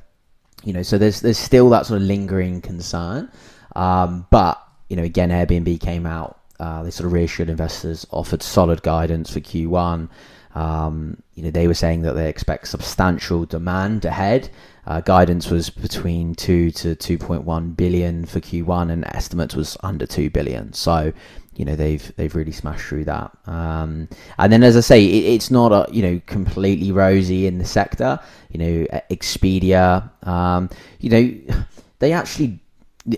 You 0.64 0.72
know, 0.72 0.82
so 0.82 0.98
there's 0.98 1.20
there's 1.20 1.38
still 1.38 1.68
that 1.70 1.86
sort 1.86 2.00
of 2.00 2.06
lingering 2.06 2.60
concern. 2.60 3.30
Um, 3.76 4.26
but 4.30 4.62
you 4.88 4.96
know, 4.96 5.04
again, 5.04 5.30
Airbnb 5.30 5.80
came 5.80 6.06
out. 6.06 6.38
Uh, 6.58 6.82
they 6.82 6.90
sort 6.90 7.06
of 7.06 7.12
reassured 7.12 7.48
investors, 7.48 8.06
offered 8.10 8.42
solid 8.42 8.82
guidance 8.82 9.32
for 9.32 9.40
Q1. 9.40 10.10
Um, 10.54 11.22
you 11.34 11.44
know, 11.44 11.50
they 11.50 11.66
were 11.66 11.74
saying 11.74 12.02
that 12.02 12.14
they 12.14 12.28
expect 12.28 12.68
substantial 12.68 13.44
demand 13.44 14.04
ahead. 14.04 14.50
Uh, 14.86 15.00
guidance 15.00 15.50
was 15.50 15.70
between 15.70 16.34
two 16.34 16.70
to 16.72 16.94
two 16.94 17.18
point 17.18 17.44
one 17.44 17.70
billion 17.70 18.24
for 18.24 18.40
Q1, 18.40 18.90
and 18.90 19.04
estimates 19.06 19.54
was 19.54 19.76
under 19.82 20.06
two 20.06 20.30
billion. 20.30 20.72
So, 20.72 21.12
you 21.54 21.64
know, 21.64 21.76
they've 21.76 22.12
they've 22.16 22.34
really 22.34 22.52
smashed 22.52 22.86
through 22.86 23.04
that. 23.04 23.30
Um, 23.46 24.08
and 24.38 24.52
then, 24.52 24.62
as 24.62 24.76
I 24.76 24.80
say, 24.80 25.04
it, 25.04 25.34
it's 25.34 25.50
not 25.50 25.72
a, 25.72 25.92
you 25.92 26.02
know 26.02 26.20
completely 26.26 26.90
rosy 26.92 27.46
in 27.46 27.58
the 27.58 27.64
sector. 27.64 28.18
You 28.50 28.58
know, 28.58 28.86
Expedia, 29.10 30.10
um, 30.26 30.70
you 30.98 31.10
know, 31.10 31.64
they 32.00 32.12
actually 32.12 32.58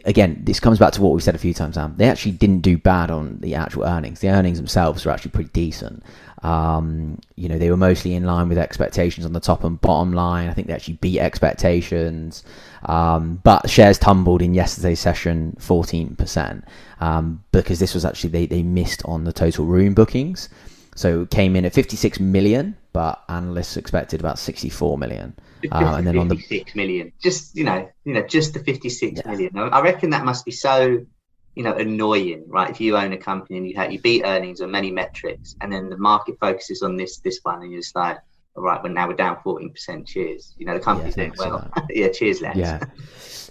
again, 0.05 0.40
this 0.45 0.61
comes 0.61 0.79
back 0.79 0.92
to 0.92 1.03
what 1.03 1.12
we've 1.12 1.23
said 1.23 1.35
a 1.35 1.38
few 1.38 1.55
times 1.55 1.77
now. 1.77 1.88
They 1.97 2.09
actually 2.09 2.33
didn't 2.33 2.61
do 2.61 2.79
bad 2.79 3.11
on 3.11 3.38
the 3.40 3.55
actual 3.55 3.85
earnings. 3.85 4.21
The 4.21 4.29
earnings 4.29 4.59
themselves 4.59 5.05
were 5.05 5.12
actually 5.12 5.33
pretty 5.33 5.51
decent. 5.53 6.03
Um, 6.42 7.18
you 7.37 7.48
know, 7.48 7.59
they 7.59 7.70
were 7.70 7.76
mostly 7.76 8.14
in 8.14 8.24
line 8.24 8.48
with 8.48 8.59
expectations 8.59 9.24
on 9.24 9.33
the 9.33 9.40
top 9.40 9.64
and 9.64 9.81
bottom 9.81 10.12
line. 10.12 10.48
I 10.48 10.55
think 10.55 10.66
they 10.66 10.74
actually 10.74 10.94
beat 10.94 11.20
expectations. 11.20 12.42
Um, 12.85 13.40
but 13.44 13.70
shares 13.70 13.98
tumbled 13.98 14.42
in 14.42 14.55
yesterday's 14.55 15.00
session 15.00 15.57
14% 15.61 16.64
um, 17.00 17.44
because 17.52 17.78
this 17.78 17.94
was 17.94 18.05
actually, 18.05 18.31
they, 18.31 18.46
they 18.46 18.62
missed 18.62 19.02
on 19.05 19.24
the 19.24 19.33
total 19.33 19.66
room 19.66 19.94
bookings. 19.94 20.48
So 20.94 21.22
it 21.22 21.31
came 21.31 21.57
in 21.57 21.64
at 21.64 21.72
56 21.72 22.20
million, 22.20 22.76
but 22.92 23.22
analysts 23.28 23.76
expected 23.76 24.20
about 24.20 24.38
64 24.38 24.98
million. 24.98 25.35
Uh, 25.70 25.94
and 25.96 26.07
then 26.07 26.18
on 26.18 26.28
the 26.28 26.38
six 26.38 26.74
million, 26.74 27.12
just 27.22 27.55
you 27.57 27.62
know, 27.62 27.88
you 28.05 28.14
know, 28.14 28.22
just 28.22 28.52
the 28.52 28.59
fifty-six 28.59 29.20
yeah. 29.24 29.31
million. 29.31 29.57
I 29.57 29.81
reckon 29.81 30.11
that 30.11 30.24
must 30.24 30.44
be 30.44 30.50
so 30.50 31.07
you 31.54 31.62
know 31.62 31.74
annoying 31.74 32.44
right? 32.46 32.70
If 32.70 32.80
you 32.80 32.96
own 32.96 33.12
a 33.12 33.16
company 33.16 33.58
and 33.58 33.68
you 33.68 33.76
have 33.76 33.92
you 33.92 34.00
beat 34.00 34.24
earnings 34.24 34.60
on 34.60 34.70
many 34.70 34.90
metrics 34.90 35.56
and 35.60 35.72
then 35.72 35.90
the 35.90 35.96
market 35.96 36.38
focuses 36.40 36.82
on 36.82 36.96
this 36.96 37.18
this 37.18 37.40
one 37.42 37.62
and 37.62 37.70
you're 37.70 37.80
just 37.80 37.94
like 37.94 38.18
all 38.56 38.62
right 38.62 38.82
well 38.82 38.92
now 38.92 39.08
we're 39.08 39.14
down 39.14 39.36
14% 39.44 40.06
cheers. 40.06 40.54
You 40.58 40.66
know 40.66 40.74
the 40.74 40.80
company's 40.80 41.16
yeah, 41.16 41.24
doing 41.24 41.34
well. 41.38 41.70
yeah 41.90 42.08
cheers 42.08 42.40
lads. 42.40 42.58
Yeah 42.58 42.80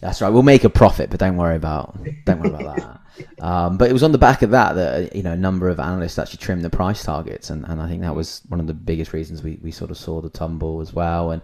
that's 0.02 0.20
right. 0.20 0.30
We'll 0.30 0.42
make 0.44 0.64
a 0.64 0.70
profit 0.70 1.10
but 1.10 1.20
don't 1.20 1.38
worry 1.38 1.56
about 1.56 1.96
don't 2.26 2.40
worry 2.40 2.50
about 2.50 2.78
that. 2.78 2.98
Um, 3.40 3.78
but 3.78 3.90
it 3.90 3.94
was 3.94 4.04
on 4.04 4.14
the 4.14 4.18
back 4.18 4.42
of 4.42 4.50
that 4.52 4.74
that 4.74 5.16
you 5.16 5.22
know 5.22 5.34
a 5.34 5.38
number 5.38 5.70
of 5.70 5.80
analysts 5.80 6.18
actually 6.18 6.38
trimmed 6.38 6.64
the 6.64 6.72
price 6.72 7.04
targets 7.04 7.52
and, 7.52 7.66
and 7.66 7.80
I 7.80 7.88
think 7.88 8.02
that 8.02 8.16
was 8.16 8.42
one 8.48 8.60
of 8.60 8.66
the 8.68 8.74
biggest 8.74 9.14
reasons 9.14 9.44
we, 9.44 9.60
we 9.62 9.70
sort 9.70 9.92
of 9.92 9.98
saw 9.98 10.22
the 10.22 10.30
tumble 10.30 10.82
as 10.82 10.94
well. 10.94 11.30
And 11.30 11.42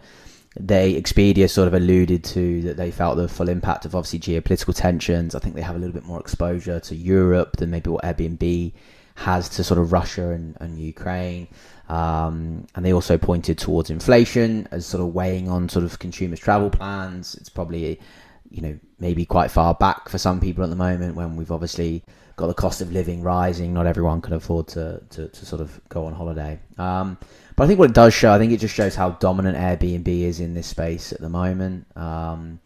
they 0.60 1.00
Expedia 1.00 1.50
sort 1.50 1.68
of 1.68 1.74
alluded 1.74 2.24
to 2.24 2.62
that 2.64 2.78
they 2.78 2.92
felt 2.92 3.18
the 3.18 3.28
full 3.28 3.50
impact 3.50 3.86
of 3.86 3.96
obviously 3.96 4.20
geopolitical 4.20 4.76
tensions. 4.76 5.36
I 5.36 5.40
think 5.40 5.56
they 5.56 5.62
have 5.62 5.76
a 5.76 5.80
little 5.80 5.94
bit 5.94 6.06
more 6.06 6.20
exposure 6.20 6.80
to 6.80 6.96
Europe 6.96 7.58
than 7.58 7.70
maybe 7.70 7.90
what 7.90 8.04
Airbnb 8.04 8.74
has 9.16 9.50
to 9.50 9.64
sort 9.64 9.80
of 9.80 9.92
Russia 9.92 10.30
and, 10.30 10.56
and 10.60 10.80
Ukraine. 10.80 11.48
Um, 11.90 12.68
and 12.76 12.86
they 12.86 12.94
also 12.94 13.18
pointed 13.18 13.58
towards 13.58 13.90
inflation 13.90 14.68
as 14.72 14.86
sort 14.86 15.02
of 15.02 15.14
weighing 15.14 15.50
on 15.50 15.70
sort 15.70 15.86
of 15.86 16.00
consumers' 16.00 16.40
travel 16.40 16.70
plans. 16.70 17.36
It's 17.36 17.50
probably, 17.50 18.00
you 18.50 18.62
know, 18.62 18.78
maybe 19.00 19.26
quite 19.26 19.50
far 19.50 19.74
back 19.74 20.10
for 20.10 20.18
some 20.18 20.40
people 20.40 20.64
at 20.64 20.70
the 20.70 20.76
moment 20.76 21.16
when 21.16 21.36
we've 21.36 21.52
obviously 21.52 22.04
got 22.36 22.48
the 22.48 22.54
cost 22.54 22.82
of 22.82 22.92
living 22.92 23.24
rising. 23.24 23.74
Not 23.74 23.88
everyone 23.88 24.22
can 24.22 24.34
afford 24.34 24.68
to, 24.70 25.02
to, 25.10 25.28
to 25.30 25.46
sort 25.46 25.62
of 25.62 25.82
go 25.90 26.06
on 26.06 26.14
holiday. 26.14 26.60
Um, 26.78 27.18
but 27.58 27.64
I 27.64 27.68
think 27.68 27.80
what 27.80 27.90
it 27.90 27.96
does 27.96 28.14
show, 28.14 28.32
I 28.32 28.38
think 28.38 28.52
it 28.52 28.60
just 28.60 28.76
shows 28.76 28.94
how 28.94 29.10
dominant 29.10 29.58
Airbnb 29.58 30.08
is 30.08 30.40
in 30.40 30.54
this 30.54 30.68
space 30.68 31.12
at 31.12 31.20
the 31.20 31.28
moment. 31.28 31.88
Um, 31.98 32.60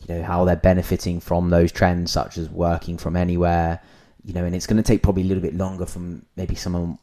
you 0.00 0.14
know 0.14 0.22
how 0.22 0.46
they're 0.46 0.56
benefiting 0.56 1.20
from 1.20 1.50
those 1.50 1.70
trends, 1.70 2.10
such 2.10 2.38
as 2.38 2.48
working 2.48 2.96
from 2.96 3.16
anywhere. 3.16 3.80
You 4.24 4.32
know, 4.32 4.46
and 4.46 4.54
it's 4.54 4.66
going 4.66 4.78
to 4.78 4.82
take 4.82 5.02
probably 5.02 5.24
a 5.24 5.26
little 5.26 5.42
bit 5.42 5.54
longer 5.54 5.84
from 5.84 6.24
maybe 6.36 6.54
some 6.54 6.74
of 6.74 6.98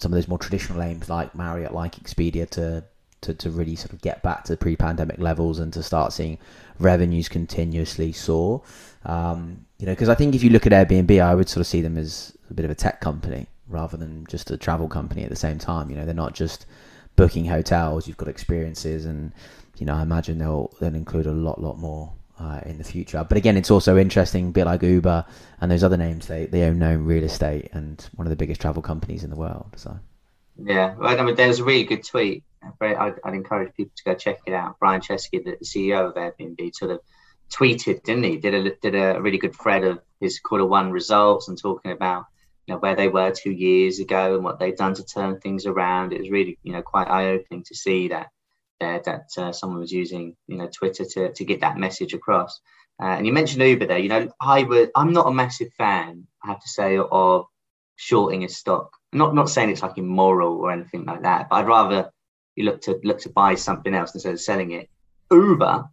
some 0.00 0.12
of 0.12 0.16
those 0.16 0.28
more 0.28 0.38
traditional 0.38 0.78
names 0.78 1.08
like 1.08 1.34
Marriott, 1.34 1.72
like 1.72 1.96
Expedia, 1.96 2.48
to 2.50 2.84
to, 3.22 3.32
to 3.32 3.50
really 3.50 3.74
sort 3.74 3.94
of 3.94 4.02
get 4.02 4.22
back 4.22 4.44
to 4.44 4.56
pre-pandemic 4.56 5.18
levels 5.18 5.60
and 5.60 5.72
to 5.72 5.82
start 5.82 6.12
seeing 6.12 6.36
revenues 6.78 7.26
continuously 7.28 8.12
soar. 8.12 8.60
Um, 9.06 9.64
you 9.78 9.86
know, 9.86 9.92
because 9.92 10.10
I 10.10 10.14
think 10.14 10.34
if 10.34 10.42
you 10.42 10.50
look 10.50 10.66
at 10.66 10.72
Airbnb, 10.72 11.22
I 11.22 11.34
would 11.34 11.48
sort 11.48 11.62
of 11.62 11.66
see 11.66 11.80
them 11.80 11.96
as 11.96 12.36
a 12.50 12.54
bit 12.54 12.66
of 12.66 12.70
a 12.70 12.74
tech 12.74 13.00
company 13.00 13.46
rather 13.68 13.96
than 13.96 14.26
just 14.28 14.50
a 14.50 14.56
travel 14.56 14.88
company 14.88 15.22
at 15.22 15.30
the 15.30 15.36
same 15.36 15.58
time. 15.58 15.88
You 15.88 15.96
know, 15.96 16.04
they're 16.04 16.14
not 16.14 16.34
just 16.34 16.66
booking 17.22 17.44
hotels; 17.44 18.08
you've 18.08 18.16
got 18.16 18.26
experiences, 18.26 19.04
and 19.04 19.32
you 19.78 19.86
know, 19.86 19.94
I 19.94 20.02
imagine 20.02 20.38
they'll 20.38 20.72
they'll 20.80 20.96
include 20.96 21.26
a 21.26 21.32
lot, 21.32 21.60
lot 21.60 21.78
more 21.78 22.12
uh, 22.40 22.60
in 22.66 22.78
the 22.78 22.84
future. 22.84 23.24
But 23.28 23.38
again, 23.38 23.56
it's 23.56 23.70
also 23.70 23.96
interesting, 23.96 24.48
a 24.48 24.50
bit 24.50 24.66
like 24.66 24.82
Uber 24.82 25.24
and 25.60 25.70
those 25.70 25.84
other 25.84 25.96
names. 25.96 26.26
They 26.26 26.46
they 26.46 26.64
own 26.64 26.80
known 26.80 27.04
real 27.04 27.22
estate 27.22 27.68
and 27.72 28.04
one 28.16 28.26
of 28.26 28.30
the 28.30 28.36
biggest 28.36 28.60
travel 28.60 28.82
companies 28.82 29.22
in 29.22 29.30
the 29.30 29.36
world. 29.36 29.70
So 29.76 29.96
yeah, 30.60 30.96
well, 30.96 31.16
I 31.16 31.22
mean, 31.22 31.36
there 31.36 31.46
was 31.46 31.60
a 31.60 31.64
really 31.64 31.84
good 31.84 32.04
tweet. 32.04 32.42
I'd, 32.80 33.14
I'd, 33.24 33.34
encourage 33.34 33.72
people 33.74 33.92
to 33.96 34.04
go 34.04 34.14
check 34.14 34.40
it 34.46 34.52
out. 34.52 34.78
Brian 34.80 35.00
Chesky, 35.00 35.44
the 35.44 35.56
CEO 35.64 36.08
of 36.08 36.14
Airbnb, 36.14 36.74
sort 36.74 36.90
of 36.90 37.00
tweeted, 37.52 38.02
didn't 38.02 38.24
he? 38.24 38.36
Did 38.36 38.54
a 38.54 38.74
did 38.76 38.96
a 38.96 39.20
really 39.20 39.38
good 39.38 39.54
thread 39.54 39.84
of 39.84 40.00
his 40.20 40.40
quarter 40.40 40.66
one 40.66 40.90
results 40.90 41.46
and 41.46 41.56
talking 41.56 41.92
about 41.92 42.26
you 42.66 42.74
know 42.74 42.80
where 42.80 42.94
they 42.94 43.08
were 43.08 43.30
two 43.30 43.50
years 43.50 43.98
ago 43.98 44.34
and 44.34 44.44
what 44.44 44.58
they've 44.58 44.76
done 44.76 44.94
to 44.94 45.04
turn 45.04 45.40
things 45.40 45.66
around. 45.66 46.12
It 46.12 46.20
was 46.20 46.30
really 46.30 46.58
you 46.62 46.72
know 46.72 46.82
quite 46.82 47.08
eye 47.08 47.30
opening 47.30 47.64
to 47.64 47.74
see 47.74 48.08
that 48.08 48.28
there 48.80 49.00
that 49.04 49.26
uh, 49.36 49.52
someone 49.52 49.80
was 49.80 49.92
using 49.92 50.36
you 50.46 50.58
know 50.58 50.68
Twitter 50.68 51.04
to 51.04 51.32
to 51.32 51.44
get 51.44 51.60
that 51.60 51.78
message 51.78 52.14
across. 52.14 52.60
Uh, 53.00 53.16
and 53.16 53.26
you 53.26 53.32
mentioned 53.32 53.62
Uber 53.62 53.86
there. 53.86 53.98
You 53.98 54.08
know, 54.08 54.28
I 54.40 54.62
would 54.62 54.90
I'm 54.94 55.12
not 55.12 55.26
a 55.26 55.32
massive 55.32 55.72
fan, 55.74 56.26
I 56.44 56.48
have 56.48 56.60
to 56.60 56.68
say, 56.68 56.98
of 56.98 57.46
shorting 57.96 58.44
a 58.44 58.48
stock. 58.48 58.90
not 59.12 59.34
not 59.34 59.48
saying 59.48 59.70
it's 59.70 59.82
like 59.82 59.98
immoral 59.98 60.58
or 60.58 60.70
anything 60.70 61.04
like 61.04 61.22
that, 61.22 61.48
but 61.48 61.56
I'd 61.56 61.66
rather 61.66 62.10
you 62.56 62.64
look 62.64 62.80
to 62.82 63.00
look 63.02 63.20
to 63.20 63.30
buy 63.30 63.54
something 63.54 63.94
else 63.94 64.14
instead 64.14 64.34
of 64.34 64.40
selling 64.40 64.72
it. 64.72 64.88
Uber 65.30 65.88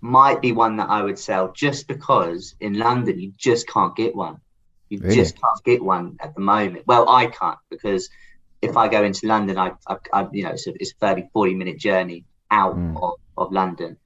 might 0.00 0.40
be 0.40 0.52
one 0.52 0.76
that 0.76 0.88
I 0.88 1.02
would 1.02 1.18
sell 1.18 1.52
just 1.52 1.88
because 1.88 2.54
in 2.60 2.78
London 2.78 3.18
you 3.18 3.32
just 3.36 3.66
can't 3.68 3.96
get 3.96 4.14
one. 4.14 4.40
You 4.88 4.98
really? 5.00 5.16
just 5.16 5.34
can't 5.34 5.64
get 5.64 5.82
one 5.82 6.16
at 6.20 6.34
the 6.34 6.40
moment. 6.40 6.86
Well, 6.86 7.08
I 7.08 7.26
can't 7.26 7.58
because 7.70 8.08
if 8.62 8.76
I 8.76 8.88
go 8.88 9.02
into 9.02 9.26
London, 9.26 9.58
I, 9.58 9.72
I, 9.86 9.96
I 10.12 10.28
you 10.32 10.44
know, 10.44 10.50
it's 10.50 10.66
a, 10.66 10.74
it's 10.74 10.92
a 10.92 11.06
30, 11.06 11.28
40 11.32 11.54
minute 11.54 11.78
journey 11.78 12.24
out 12.50 12.76
mm. 12.76 13.00
of, 13.02 13.14
of 13.36 13.52
London. 13.52 13.96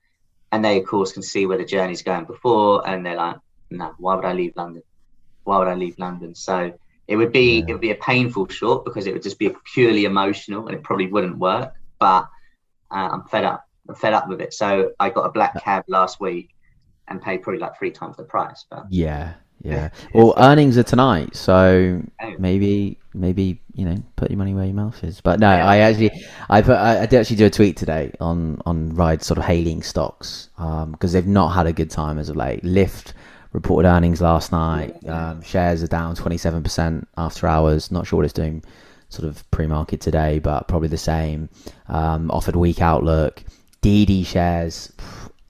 And 0.52 0.64
they, 0.64 0.80
of 0.80 0.86
course, 0.86 1.12
can 1.12 1.22
see 1.22 1.46
where 1.46 1.58
the 1.58 1.64
journey's 1.64 2.02
going 2.02 2.24
before. 2.24 2.86
And 2.88 3.06
they're 3.06 3.16
like, 3.16 3.36
no, 3.70 3.94
why 3.98 4.16
would 4.16 4.24
I 4.24 4.32
leave 4.32 4.54
London? 4.56 4.82
Why 5.44 5.58
would 5.58 5.68
I 5.68 5.74
leave 5.74 5.98
London? 5.98 6.34
So 6.34 6.72
it 7.06 7.16
would 7.16 7.32
be, 7.32 7.58
yeah. 7.58 7.64
it 7.68 7.72
would 7.72 7.80
be 7.80 7.92
a 7.92 7.96
painful 7.96 8.48
short 8.48 8.84
because 8.84 9.06
it 9.06 9.12
would 9.12 9.22
just 9.22 9.38
be 9.38 9.54
purely 9.72 10.04
emotional 10.04 10.66
and 10.66 10.76
it 10.76 10.82
probably 10.82 11.06
wouldn't 11.06 11.38
work. 11.38 11.74
But 11.98 12.28
uh, 12.90 13.08
I'm 13.12 13.24
fed 13.24 13.44
up. 13.44 13.64
I'm 13.88 13.94
fed 13.94 14.12
up 14.12 14.28
with 14.28 14.40
it. 14.40 14.52
So 14.52 14.92
I 14.98 15.10
got 15.10 15.22
a 15.22 15.30
black 15.30 15.62
cab 15.62 15.84
last 15.88 16.20
week 16.20 16.50
and 17.06 17.20
paid 17.20 17.42
probably 17.42 17.60
like 17.60 17.78
three 17.78 17.90
times 17.90 18.16
the 18.16 18.24
price. 18.24 18.64
But 18.70 18.86
yeah, 18.90 19.34
yeah. 19.62 19.90
Well, 20.14 20.34
earnings 20.36 20.78
are 20.78 20.82
tonight, 20.82 21.36
so 21.36 22.02
maybe 22.38 22.98
maybe 23.12 23.60
you 23.74 23.84
know 23.84 23.96
put 24.16 24.30
your 24.30 24.38
money 24.38 24.54
where 24.54 24.64
your 24.64 24.74
mouth 24.74 25.02
is. 25.04 25.20
But 25.20 25.40
no, 25.40 25.48
I 25.48 25.78
actually 25.78 26.10
I 26.48 26.62
put 26.62 26.76
I, 26.76 27.02
I 27.02 27.06
did 27.06 27.20
actually 27.20 27.36
do 27.36 27.46
a 27.46 27.50
tweet 27.50 27.76
today 27.76 28.12
on 28.20 28.60
on 28.64 28.94
ride 28.94 29.22
sort 29.22 29.38
of 29.38 29.44
hailing 29.44 29.82
stocks 29.82 30.48
because 30.56 30.84
um, 30.84 30.96
they've 31.00 31.26
not 31.26 31.50
had 31.50 31.66
a 31.66 31.72
good 31.72 31.90
time 31.90 32.18
as 32.18 32.28
of 32.28 32.36
late. 32.36 32.62
Lyft 32.62 33.12
reported 33.52 33.88
earnings 33.88 34.20
last 34.20 34.52
night. 34.52 34.96
Um, 35.06 35.42
shares 35.42 35.82
are 35.82 35.88
down 35.88 36.14
twenty 36.14 36.38
seven 36.38 36.62
percent 36.62 37.06
after 37.16 37.46
hours. 37.46 37.90
Not 37.90 38.06
sure 38.06 38.18
what 38.18 38.24
it's 38.24 38.32
doing 38.32 38.64
sort 39.10 39.28
of 39.28 39.48
pre 39.50 39.66
market 39.66 40.00
today, 40.00 40.38
but 40.38 40.68
probably 40.68 40.88
the 40.88 40.98
same. 40.98 41.50
Um, 41.88 42.30
offered 42.30 42.56
weak 42.56 42.80
outlook. 42.80 43.42
DiDi 43.82 44.26
shares 44.26 44.92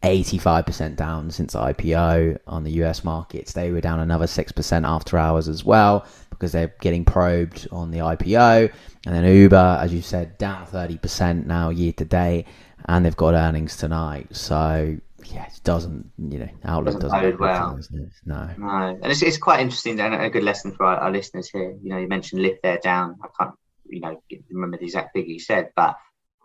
85% 0.03 0.97
down 0.97 1.31
since 1.31 1.55
IPO 1.55 2.39
on 2.47 2.65
the 2.65 2.71
US 2.83 3.05
markets. 3.05 3.53
They 3.53 3.71
were 3.71 3.83
down 3.83 4.01
another 4.01 4.27
6% 4.27 4.89
after 4.89 5.19
hours 5.19 5.47
as 5.49 5.65
well 5.65 6.07
because 6.31 6.53
they're 6.53 6.75
getting 6.81 7.05
probed 7.05 7.69
on 7.71 7.91
the 7.91 7.99
IPO. 7.99 8.73
And 9.07 9.15
then 9.15 9.25
Uber, 9.25 9.79
as 9.81 9.93
you 9.93 10.01
said, 10.01 10.39
down 10.39 10.67
30% 10.67 11.45
now 11.45 11.69
year 11.69 11.93
to 11.95 12.05
date. 12.05 12.47
And 12.87 13.05
they've 13.05 13.17
got 13.17 13.35
earnings 13.35 13.77
tonight. 13.77 14.35
So, 14.35 14.97
yeah, 15.27 15.45
it 15.45 15.61
doesn't, 15.65 16.11
you 16.17 16.39
know, 16.39 16.49
Outlook 16.65 16.99
doesn't, 17.01 17.11
doesn't 17.11 17.41
well. 17.41 17.79
No. 18.25 18.51
No. 18.57 18.99
And 19.03 19.13
it's, 19.13 19.21
it's 19.21 19.37
quite 19.37 19.61
interesting 19.61 20.01
and 20.01 20.15
a 20.15 20.31
good 20.31 20.45
lesson 20.45 20.73
for 20.73 20.87
our, 20.87 20.97
our 20.97 21.11
listeners 21.11 21.51
here. 21.51 21.77
You 21.83 21.91
know, 21.91 21.99
you 21.99 22.09
mentioned 22.09 22.41
Lyft 22.41 22.63
there 22.63 22.79
down. 22.79 23.19
I 23.23 23.29
can't, 23.39 23.55
you 23.87 24.01
know, 24.01 24.23
remember 24.49 24.79
the 24.79 24.85
exact 24.85 25.13
figure 25.13 25.31
you 25.31 25.41
said, 25.41 25.73
but 25.77 25.97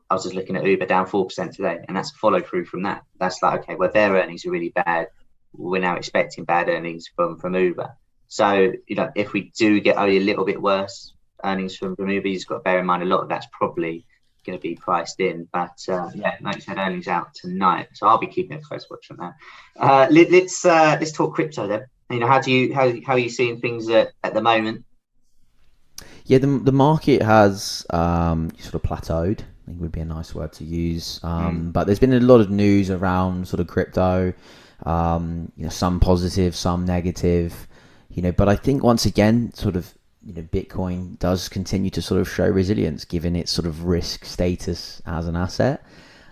I 0.10 0.14
was 0.14 0.24
just 0.24 0.36
looking 0.36 0.56
at 0.56 0.66
Uber 0.66 0.86
down 0.86 1.08
4% 1.08 1.56
today, 1.56 1.84
and 1.88 1.98
that's 1.98 2.12
a 2.12 2.16
follow 2.16 2.42
through 2.42 2.66
from 2.66 2.84
that. 2.84 3.04
That's 3.20 3.42
like, 3.42 3.62
okay, 3.62 3.76
well, 3.76 3.92
their 3.92 4.14
earnings 4.14 4.46
are 4.46 4.52
really 4.52 4.70
bad. 4.70 5.08
We're 5.54 5.82
now 5.82 5.96
expecting 5.96 6.44
bad 6.44 6.70
earnings 6.70 7.10
from, 7.16 7.40
from 7.40 7.56
Uber. 7.56 7.96
So, 8.28 8.74
you 8.88 8.96
know, 8.96 9.12
if 9.16 9.34
we 9.34 9.52
do 9.58 9.80
get 9.80 9.98
only 9.98 10.18
a 10.18 10.22
little 10.22 10.46
bit 10.46 10.62
worse 10.62 11.14
earnings 11.44 11.76
from, 11.76 11.96
from 11.96 12.10
Uber, 12.10 12.28
you've 12.28 12.46
got 12.46 12.58
to 12.58 12.64
bear 12.64 12.80
in 12.80 12.86
mind 12.86 13.04
a 13.04 13.06
lot 13.06 13.22
of 13.22 13.30
that's 13.30 13.48
probably 13.52 14.06
going 14.46 14.58
to 14.58 14.62
be 14.62 14.76
priced 14.76 15.20
in. 15.20 15.48
But 15.52 15.78
uh, 15.90 16.10
yeah, 16.14 16.36
like 16.42 16.56
you 16.56 16.62
said, 16.62 16.78
earnings 16.78 17.08
out 17.08 17.34
tonight, 17.34 17.88
so 17.94 18.08
I'll 18.08 18.20
be 18.20 18.28
keeping 18.28 18.58
a 18.58 18.62
close 18.62 18.88
watch 18.90 19.10
on 19.12 19.18
that. 19.18 19.34
Uh, 19.80 20.08
let, 20.12 20.28
us 20.28 20.32
let's, 20.32 20.66
uh, 20.66 20.98
let's 21.00 21.12
talk 21.12 21.34
crypto 21.34 21.68
then. 21.68 21.86
You 22.10 22.20
know, 22.20 22.28
how 22.28 22.40
do 22.40 22.52
you 22.52 22.74
how 22.74 22.94
how 23.04 23.14
are 23.14 23.20
you 23.20 23.30
seeing 23.30 23.60
things 23.60 23.90
at, 23.90 24.12
at 24.24 24.36
the 24.36 24.42
moment? 24.42 24.86
Yeah, 26.26 26.38
the 26.38 26.48
the 26.48 26.72
market 26.72 27.24
has 27.24 27.84
um, 27.90 28.52
sort 28.60 28.76
of 28.76 28.84
plateaued. 28.84 29.42
I 29.66 29.72
think 29.72 29.82
would 29.82 29.92
be 29.92 30.02
a 30.02 30.06
nice 30.06 30.36
word 30.36 30.54
to 30.54 30.64
use. 30.64 31.20
Um, 31.24 31.70
mm. 31.70 31.74
But 31.74 31.86
there's 31.86 32.00
been 32.00 32.14
a 32.14 32.20
lot 32.20 32.40
of 32.40 32.52
news 32.52 32.92
around 32.92 33.48
sort 33.48 33.60
of 33.60 33.68
crypto. 33.68 34.32
Um, 34.86 35.52
you 35.58 35.64
know, 35.64 35.70
some 35.70 36.00
positive, 36.00 36.56
some 36.56 36.86
negative. 36.86 37.68
You 38.10 38.22
know, 38.22 38.32
but 38.32 38.48
I 38.48 38.56
think 38.56 38.84
once 38.84 39.06
again, 39.06 39.52
sort 39.54 39.76
of, 39.76 39.92
you 40.24 40.34
know, 40.34 40.44
Bitcoin 40.44 41.18
does 41.18 41.50
continue 41.50 41.90
to 41.92 42.02
sort 42.02 42.22
of 42.22 42.30
show 42.30 42.48
resilience 42.48 43.06
given 43.06 43.36
its 43.36 43.52
sort 43.52 43.66
of 43.66 43.86
risk 43.86 44.24
status 44.24 45.02
as 45.08 45.28
an 45.28 45.36
asset. 45.36 45.84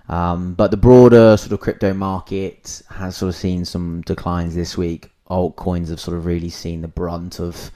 Um, 0.10 0.54
but 0.54 0.70
the 0.70 0.78
broader 0.78 1.36
sort 1.36 1.54
of 1.54 1.60
crypto 1.60 1.94
market 1.94 2.84
has 2.92 3.18
sort 3.18 3.30
of 3.30 3.36
seen 3.36 3.66
some 3.66 4.02
declines 4.02 4.54
this 4.54 4.78
week. 4.78 5.10
Altcoins 5.30 5.90
have 5.90 6.00
sort 6.00 6.18
of 6.18 6.28
really 6.28 6.50
seen 6.50 6.82
the 6.82 6.88
brunt 6.88 7.40
of 7.40 7.72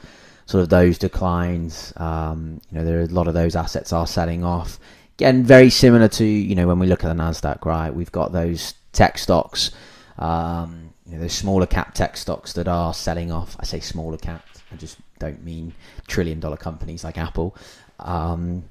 sort 0.46 0.62
of 0.62 0.70
those 0.70 1.00
declines. 1.00 1.94
Um, 1.98 2.62
you 2.70 2.78
know, 2.78 2.86
there 2.86 3.00
are 3.00 3.04
a 3.04 3.08
lot 3.08 3.28
of 3.28 3.34
those 3.34 3.56
assets 3.56 3.92
are 3.92 4.06
selling 4.06 4.44
off 4.44 4.80
again, 5.18 5.44
very 5.44 5.70
similar 5.70 6.08
to 6.08 6.26
you 6.26 6.56
know 6.56 6.68
when 6.68 6.80
we 6.80 6.88
look 6.88 7.04
at 7.04 7.08
the 7.08 7.22
Nasdaq, 7.22 7.66
right? 7.66 7.94
We've 7.94 8.12
got 8.12 8.32
those 8.32 8.74
tech 8.94 9.18
stocks, 9.18 9.72
um, 10.18 10.94
you 11.06 11.14
know, 11.14 11.22
those 11.22 11.34
smaller 11.34 11.66
cap 11.66 11.94
tech 11.94 12.18
stocks 12.18 12.54
that 12.54 12.68
are 12.68 12.94
selling 12.94 13.32
off. 13.32 13.56
I 13.60 13.66
say 13.66 13.80
smaller 13.80 14.18
cap. 14.18 14.46
I 14.72 14.76
just 14.76 14.98
don't 15.20 15.44
mean 15.44 15.74
trillion 16.08 16.40
dollar 16.40 16.58
companies 16.58 17.04
like 17.04 17.18
Apple. 17.18 17.56
Um, 18.00 18.64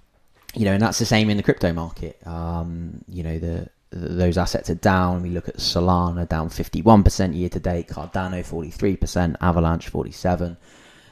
you 0.54 0.64
know, 0.64 0.72
and 0.72 0.82
that's 0.82 0.98
the 0.98 1.06
same 1.06 1.28
in 1.30 1.36
the 1.36 1.42
crypto 1.42 1.72
market. 1.72 2.24
Um, 2.26 3.04
you 3.08 3.22
know, 3.22 3.38
the, 3.38 3.68
the, 3.90 4.08
those 4.08 4.38
assets 4.38 4.70
are 4.70 4.74
down. 4.76 5.22
We 5.22 5.30
look 5.30 5.48
at 5.48 5.56
Solana 5.56 6.28
down 6.28 6.48
51% 6.48 7.34
year 7.36 7.48
to 7.50 7.60
date, 7.60 7.88
Cardano 7.88 8.40
43%, 8.42 9.36
Avalanche 9.40 9.88
47 9.88 10.56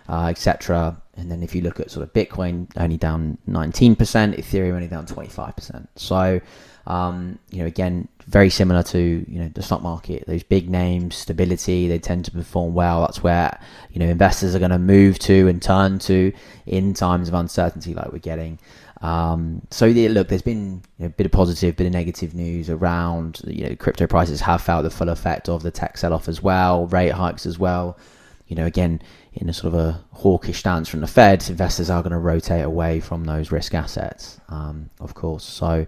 uh, 0.08 0.26
etc. 0.26 1.00
And 1.16 1.30
then 1.30 1.42
if 1.42 1.54
you 1.54 1.62
look 1.62 1.80
at 1.80 1.90
sort 1.90 2.02
of 2.02 2.12
Bitcoin, 2.12 2.68
only 2.76 2.96
down 2.96 3.38
19%, 3.48 3.96
Ethereum 3.96 4.74
only 4.74 4.88
down 4.88 5.06
25%. 5.06 5.86
So, 5.96 6.40
um, 6.86 7.38
you 7.50 7.58
know, 7.60 7.66
again, 7.66 8.08
very 8.26 8.50
similar 8.50 8.82
to 8.82 8.98
you 8.98 9.38
know 9.38 9.50
the 9.54 9.62
stock 9.62 9.82
market. 9.82 10.26
Those 10.26 10.42
big 10.42 10.70
names, 10.70 11.14
stability, 11.14 11.88
they 11.88 11.98
tend 11.98 12.24
to 12.26 12.30
perform 12.30 12.74
well. 12.74 13.02
That's 13.02 13.22
where 13.22 13.58
you 13.90 14.00
know 14.00 14.06
investors 14.06 14.54
are 14.54 14.58
going 14.58 14.70
to 14.70 14.78
move 14.78 15.18
to 15.20 15.48
and 15.48 15.62
turn 15.62 15.98
to 16.00 16.32
in 16.66 16.94
times 16.94 17.28
of 17.28 17.34
uncertainty, 17.34 17.94
like 17.94 18.12
we're 18.12 18.18
getting. 18.18 18.58
Um, 19.02 19.60
so 19.70 19.86
look, 19.86 20.28
there's 20.28 20.42
been 20.42 20.82
you 20.98 21.04
know, 21.04 21.06
a 21.06 21.10
bit 21.10 21.26
of 21.26 21.32
positive, 21.32 21.76
bit 21.76 21.86
of 21.86 21.92
negative 21.92 22.34
news 22.34 22.70
around. 22.70 23.42
You 23.46 23.68
know, 23.68 23.76
crypto 23.76 24.06
prices 24.06 24.40
have 24.40 24.62
felt 24.62 24.84
the 24.84 24.90
full 24.90 25.10
effect 25.10 25.48
of 25.48 25.62
the 25.62 25.70
tech 25.70 25.98
sell-off 25.98 26.28
as 26.28 26.42
well, 26.42 26.86
rate 26.86 27.12
hikes 27.12 27.44
as 27.44 27.58
well. 27.58 27.98
You 28.46 28.56
know, 28.56 28.66
again, 28.66 29.00
in 29.32 29.48
a 29.48 29.52
sort 29.52 29.74
of 29.74 29.80
a 29.80 30.04
hawkish 30.12 30.58
stance 30.58 30.88
from 30.88 31.00
the 31.00 31.06
Fed, 31.06 31.48
investors 31.48 31.88
are 31.88 32.02
going 32.02 32.12
to 32.12 32.18
rotate 32.18 32.64
away 32.64 33.00
from 33.00 33.24
those 33.24 33.50
risk 33.50 33.74
assets, 33.74 34.38
um, 34.48 34.90
of 35.00 35.14
course. 35.14 35.44
So, 35.44 35.86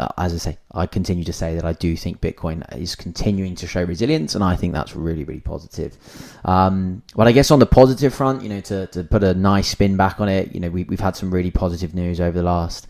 uh, 0.00 0.08
as 0.16 0.32
I 0.32 0.36
say, 0.38 0.58
I 0.72 0.86
continue 0.86 1.24
to 1.24 1.32
say 1.32 1.54
that 1.54 1.64
I 1.64 1.74
do 1.74 1.96
think 1.96 2.20
Bitcoin 2.20 2.64
is 2.76 2.94
continuing 2.94 3.54
to 3.56 3.66
show 3.66 3.84
resilience, 3.84 4.34
and 4.34 4.42
I 4.42 4.56
think 4.56 4.72
that's 4.72 4.96
really, 4.96 5.24
really 5.24 5.40
positive. 5.40 5.96
Um, 6.44 7.02
but 7.14 7.28
I 7.28 7.32
guess 7.32 7.50
on 7.50 7.58
the 7.58 7.66
positive 7.66 8.14
front, 8.14 8.42
you 8.42 8.48
know, 8.48 8.60
to, 8.62 8.86
to 8.88 9.04
put 9.04 9.22
a 9.22 9.34
nice 9.34 9.68
spin 9.68 9.96
back 9.96 10.18
on 10.18 10.28
it, 10.28 10.54
you 10.54 10.60
know, 10.60 10.70
we, 10.70 10.84
we've 10.84 11.00
had 11.00 11.14
some 11.14 11.30
really 11.30 11.50
positive 11.50 11.94
news 11.94 12.20
over 12.20 12.36
the 12.36 12.42
last 12.42 12.88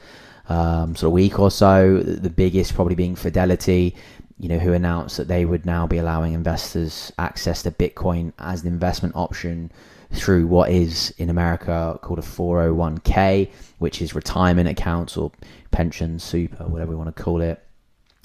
um, 0.49 0.95
sort 0.97 1.09
of 1.09 1.13
week 1.13 1.39
or 1.39 1.51
so. 1.51 1.99
The 1.99 2.31
biggest 2.31 2.75
probably 2.75 2.95
being 2.95 3.17
Fidelity 3.17 3.97
you 4.43 4.49
know, 4.49 4.59
who 4.59 4.73
announced 4.73 5.19
that 5.19 5.29
they 5.29 5.45
would 5.45 5.65
now 5.65 5.87
be 5.87 5.99
allowing 5.99 6.33
investors 6.33 7.13
access 7.17 7.63
to 7.63 7.71
Bitcoin 7.71 8.33
as 8.41 8.63
an 8.63 8.67
investment 8.67 9.15
option 9.15 9.71
through 10.11 10.49
what 10.49 10.69
is 10.69 11.15
in 11.17 11.31
America 11.31 11.97
called 12.03 12.19
a 12.19 12.23
401k, 12.23 13.49
which 13.79 14.03
is 14.03 14.17
retirement 14.17 14.69
accounts 14.69 15.17
or 15.17 15.31
pension, 15.71 16.19
super, 16.19 16.65
whatever 16.65 16.91
we 16.91 16.97
want 16.97 17.15
to 17.15 17.23
call 17.23 17.41
it. 17.41 17.63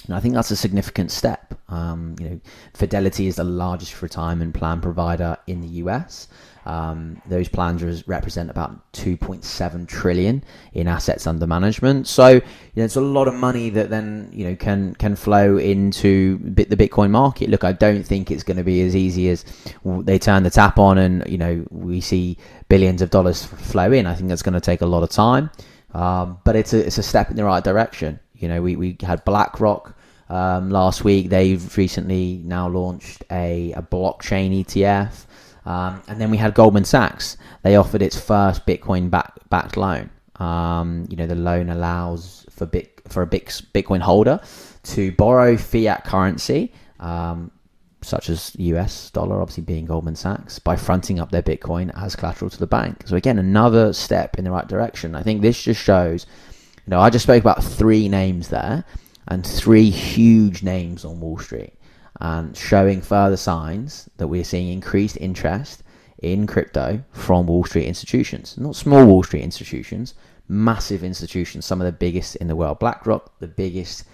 And 0.07 0.15
I 0.15 0.19
think 0.19 0.33
that's 0.33 0.49
a 0.49 0.55
significant 0.55 1.11
step. 1.11 1.53
Um, 1.69 2.15
you 2.19 2.27
know, 2.27 2.41
Fidelity 2.73 3.27
is 3.27 3.35
the 3.35 3.43
largest 3.43 4.01
retirement 4.01 4.55
plan 4.55 4.81
provider 4.81 5.37
in 5.45 5.61
the 5.61 5.67
US. 5.83 6.27
Um, 6.67 7.21
those 7.25 7.47
plans 7.47 8.05
represent 8.09 8.49
about 8.49 8.91
2.7 8.91 9.87
trillion 9.87 10.43
in 10.73 10.89
assets 10.89 11.25
under 11.25 11.47
management. 11.47 12.07
So 12.07 12.27
you 12.27 12.41
know, 12.75 12.83
it's 12.83 12.97
a 12.97 13.01
lot 13.01 13.29
of 13.29 13.35
money 13.35 13.69
that 13.69 13.89
then 13.89 14.29
you 14.33 14.43
know 14.43 14.55
can 14.57 14.93
can 14.95 15.15
flow 15.15 15.55
into 15.57 16.37
the 16.39 16.75
Bitcoin 16.75 17.09
market. 17.09 17.49
Look, 17.49 17.63
I 17.63 17.71
don't 17.71 18.03
think 18.03 18.31
it's 18.31 18.43
going 18.43 18.57
to 18.57 18.65
be 18.65 18.81
as 18.81 18.97
easy 18.97 19.29
as 19.29 19.45
they 19.85 20.19
turn 20.19 20.43
the 20.43 20.49
tap 20.49 20.77
on 20.77 20.97
and 20.97 21.25
you 21.25 21.37
know 21.37 21.65
we 21.71 22.01
see 22.01 22.37
billions 22.67 23.01
of 23.01 23.11
dollars 23.11 23.45
flow 23.45 23.93
in. 23.93 24.05
I 24.05 24.13
think 24.13 24.27
that's 24.27 24.41
going 24.41 24.55
to 24.55 24.59
take 24.59 24.81
a 24.81 24.85
lot 24.85 25.03
of 25.03 25.09
time, 25.09 25.49
um, 25.93 26.37
but 26.43 26.57
it's 26.57 26.73
a 26.73 26.85
it's 26.85 26.97
a 26.97 27.03
step 27.03 27.29
in 27.29 27.37
the 27.37 27.45
right 27.45 27.63
direction. 27.63 28.19
You 28.35 28.49
know, 28.49 28.61
we 28.61 28.75
we 28.75 28.97
had 29.01 29.23
BlackRock. 29.23 29.95
Um, 30.29 30.69
last 30.69 31.05
week, 31.05 31.29
they've 31.29 31.77
recently 31.77 32.41
now 32.43 32.67
launched 32.67 33.23
a, 33.31 33.71
a 33.71 33.81
blockchain 33.81 34.65
ETF. 34.65 35.26
Um, 35.67 36.01
and 36.07 36.19
then 36.19 36.31
we 36.31 36.37
had 36.37 36.53
Goldman 36.53 36.85
Sachs. 36.85 37.35
They 37.61 37.75
offered 37.75 38.01
its 38.01 38.17
first 38.17 38.65
Bitcoin 38.65 39.09
back, 39.09 39.33
backed 39.49 39.75
loan. 39.75 40.09
Um, 40.37 41.05
you 41.09 41.17
know, 41.17 41.27
the 41.27 41.35
loan 41.35 41.69
allows 41.69 42.45
for 42.49 42.65
bit, 42.65 43.01
for 43.09 43.21
a 43.21 43.27
Bitcoin 43.27 43.99
holder 43.99 44.39
to 44.83 45.11
borrow 45.11 45.57
fiat 45.57 46.05
currency, 46.05 46.71
um, 47.01 47.51
such 48.01 48.29
as 48.29 48.55
US 48.55 49.11
dollar, 49.11 49.41
obviously 49.41 49.63
being 49.63 49.85
Goldman 49.85 50.15
Sachs, 50.15 50.57
by 50.57 50.77
fronting 50.77 51.19
up 51.19 51.31
their 51.31 51.43
Bitcoin 51.43 51.91
as 52.01 52.15
collateral 52.15 52.49
to 52.49 52.59
the 52.59 52.67
bank. 52.67 53.03
So 53.05 53.17
again, 53.17 53.37
another 53.37 53.91
step 53.91 54.37
in 54.37 54.45
the 54.45 54.51
right 54.51 54.67
direction. 54.69 55.15
I 55.15 55.23
think 55.23 55.41
this 55.41 55.61
just 55.61 55.81
shows, 55.81 56.25
you 56.85 56.91
know, 56.91 57.01
I 57.01 57.09
just 57.09 57.23
spoke 57.23 57.41
about 57.41 57.61
three 57.61 58.07
names 58.07 58.47
there 58.47 58.85
and 59.27 59.45
three 59.45 59.89
huge 59.89 60.63
names 60.63 61.03
on 61.03 61.19
Wall 61.19 61.37
Street 61.37 61.73
and 62.19 62.55
showing 62.57 63.01
further 63.01 63.37
signs 63.37 64.09
that 64.17 64.27
we're 64.27 64.43
seeing 64.43 64.69
increased 64.69 65.17
interest 65.21 65.83
in 66.19 66.47
crypto 66.47 67.03
from 67.11 67.47
Wall 67.47 67.63
Street 67.63 67.85
institutions. 67.85 68.57
Not 68.57 68.75
small 68.75 69.05
Wall 69.05 69.23
Street 69.23 69.43
institutions, 69.43 70.15
massive 70.47 71.03
institutions, 71.03 71.65
some 71.65 71.81
of 71.81 71.85
the 71.85 71.91
biggest 71.91 72.35
in 72.37 72.47
the 72.47 72.55
world. 72.55 72.79
BlackRock, 72.79 73.39
the 73.39 73.47
biggest 73.47 74.05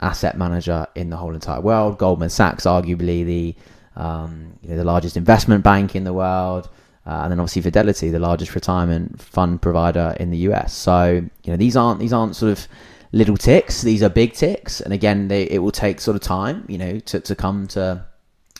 asset 0.00 0.38
manager 0.38 0.86
in 0.94 1.10
the 1.10 1.16
whole 1.16 1.34
entire 1.34 1.60
world. 1.60 1.98
Goldman 1.98 2.30
Sachs, 2.30 2.64
arguably 2.64 3.24
the 3.24 3.54
um, 3.96 4.58
you 4.62 4.70
know, 4.70 4.76
the 4.76 4.84
largest 4.84 5.16
investment 5.16 5.64
bank 5.64 5.96
in 5.96 6.04
the 6.04 6.12
world. 6.12 6.68
Uh, 7.06 7.22
and 7.22 7.32
then 7.32 7.40
obviously 7.40 7.62
Fidelity, 7.62 8.10
the 8.10 8.18
largest 8.18 8.54
retirement 8.54 9.20
fund 9.20 9.60
provider 9.60 10.14
in 10.20 10.30
the 10.30 10.38
US. 10.38 10.72
So 10.72 11.26
you 11.42 11.50
know 11.50 11.56
these 11.56 11.76
aren't 11.76 11.98
these 11.98 12.12
aren't 12.12 12.36
sort 12.36 12.52
of 12.52 12.68
little 13.12 13.36
ticks. 13.36 13.82
These 13.82 14.02
are 14.02 14.08
big 14.08 14.34
ticks, 14.34 14.80
and 14.80 14.92
again, 14.92 15.28
they, 15.28 15.44
it 15.44 15.58
will 15.58 15.72
take 15.72 16.00
sort 16.00 16.16
of 16.16 16.22
time, 16.22 16.64
you 16.68 16.78
know, 16.78 16.98
to, 17.00 17.20
to 17.20 17.34
come 17.34 17.66
to 17.68 18.04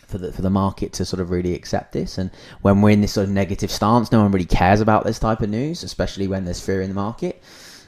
for 0.06 0.18
the 0.18 0.32
for 0.32 0.42
the 0.42 0.50
market 0.50 0.92
to 0.94 1.04
sort 1.04 1.20
of 1.20 1.30
really 1.30 1.54
accept 1.54 1.92
this. 1.92 2.18
And 2.18 2.30
when 2.62 2.82
we're 2.82 2.90
in 2.90 3.00
this 3.00 3.12
sort 3.12 3.28
of 3.28 3.32
negative 3.32 3.70
stance, 3.70 4.12
no 4.12 4.20
one 4.22 4.32
really 4.32 4.44
cares 4.44 4.80
about 4.80 5.04
this 5.04 5.18
type 5.18 5.40
of 5.40 5.48
news, 5.48 5.82
especially 5.82 6.26
when 6.28 6.44
there's 6.44 6.60
fear 6.60 6.82
in 6.82 6.88
the 6.88 6.94
market. 6.94 7.42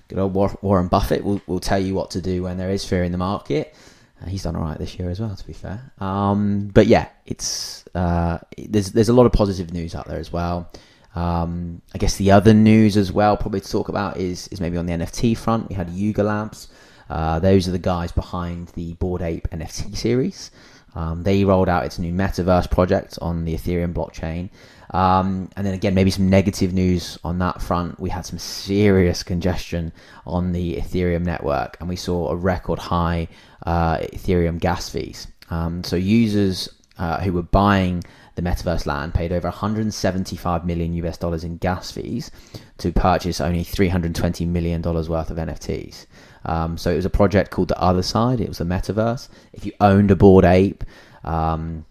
Good 0.09 0.19
old 0.19 0.35
Warren 0.35 0.89
Buffett 0.89 1.25
will, 1.25 1.41
will 1.47 1.61
tell 1.61 1.79
you 1.79 1.95
what 1.95 2.11
to 2.13 2.21
do 2.21 2.43
when 2.43 2.59
there 2.59 2.71
is 2.71 2.85
fear 2.85 3.03
in 3.03 3.13
the 3.13 3.19
market. 3.19 3.75
Uh, 4.21 4.27
he's 4.27 4.43
done 4.43 4.57
all 4.57 4.63
right 4.63 4.79
this 4.79 4.99
year 4.99 5.11
as 5.11 5.21
well, 5.21 5.35
to 5.35 5.47
be 5.47 5.53
fair. 5.53 5.93
Um, 5.99 6.69
but 6.69 6.87
yeah, 6.87 7.09
it's 7.27 7.85
uh, 7.95 8.39
there's 8.57 8.93
there's 8.93 9.09
a 9.09 9.13
lot 9.13 9.27
of 9.27 9.33
positive 9.33 9.73
news 9.73 9.95
out 9.95 10.07
there 10.07 10.19
as 10.19 10.33
well. 10.33 10.71
Um, 11.15 11.83
I 11.95 11.99
guess 11.99 12.17
the 12.17 12.31
other 12.31 12.55
news 12.55 12.97
as 12.97 13.13
well, 13.13 13.37
probably 13.37 13.61
to 13.61 13.71
talk 13.71 13.89
about, 13.89 14.17
is 14.17 14.49
is 14.49 14.61
maybe 14.61 14.77
on 14.77 14.87
the 14.87 14.93
NFT 14.93 15.37
front. 15.37 15.69
We 15.69 15.75
had 15.75 15.91
Yuga 15.91 16.23
Labs. 16.23 16.69
Uh, 17.11 17.39
those 17.39 17.69
are 17.69 17.73
the 17.73 17.79
guys 17.79 18.13
behind 18.13 18.69
the 18.69 18.95
Bored 18.95 19.23
Ape 19.23 19.49
NFT 19.51 19.97
series. 19.97 20.51
Um, 20.95 21.23
they 21.23 21.45
rolled 21.45 21.69
out 21.69 21.85
its 21.85 21.99
new 21.99 22.13
metaverse 22.13 22.71
project 22.71 23.19
on 23.23 23.45
the 23.45 23.55
Ethereum 23.55 23.95
blockchain. 23.95 24.51
Um, 24.91 25.49
and 25.57 25.67
then 25.67 25.73
again, 25.73 25.95
maybe 25.95 26.11
some 26.11 26.29
negative 26.29 26.75
news 26.75 27.19
on 27.25 27.39
that 27.39 27.63
front. 27.63 27.99
We 27.99 28.11
had 28.11 28.27
some 28.27 28.39
serious 28.39 29.23
congestion 29.23 29.93
on 30.27 30.53
the 30.53 30.77
Ethereum 30.77 31.25
network, 31.25 31.79
and 31.81 31.89
we 31.89 31.97
saw 31.97 32.29
a 32.29 32.37
record 32.37 32.79
high 32.79 33.29
uh, 33.65 33.99
Ethereum 33.99 34.59
gas 34.59 34.89
fees. 34.91 35.29
Um, 35.51 35.83
so 35.83 35.97
users 35.97 36.69
uh, 36.99 37.21
who 37.21 37.33
were 37.33 37.43
buying 37.43 38.05
the 38.35 38.43
metaverse 38.43 38.87
land 38.87 39.15
paid 39.15 39.33
over 39.33 39.49
175 39.49 40.65
million 40.65 40.95
US 40.95 41.19
dollars 41.19 41.45
in 41.45 41.59
gas 41.59 41.91
fees 41.91 42.31
to 42.79 42.93
purchase 42.93 43.41
only 43.41 43.65
320 43.65 44.47
million 44.47 44.81
dollars 44.81 45.09
worth 45.09 45.31
of 45.31 45.37
NFTs. 45.37 46.07
Um, 46.45 46.77
so 46.77 46.91
it 46.91 46.97
was 46.97 47.05
a 47.05 47.11
project 47.11 47.51
called 47.51 47.69
The 47.69 47.81
Other 47.81 48.03
Side. 48.03 48.41
It 48.41 48.49
was 48.49 48.61
a 48.61 48.65
metaverse. 48.65 49.29
If 49.53 49.65
you 49.67 49.73
owned 49.81 50.11
a 50.11 50.17
Bored 50.17 50.45
Ape, 50.45 50.85
um, 51.25 51.85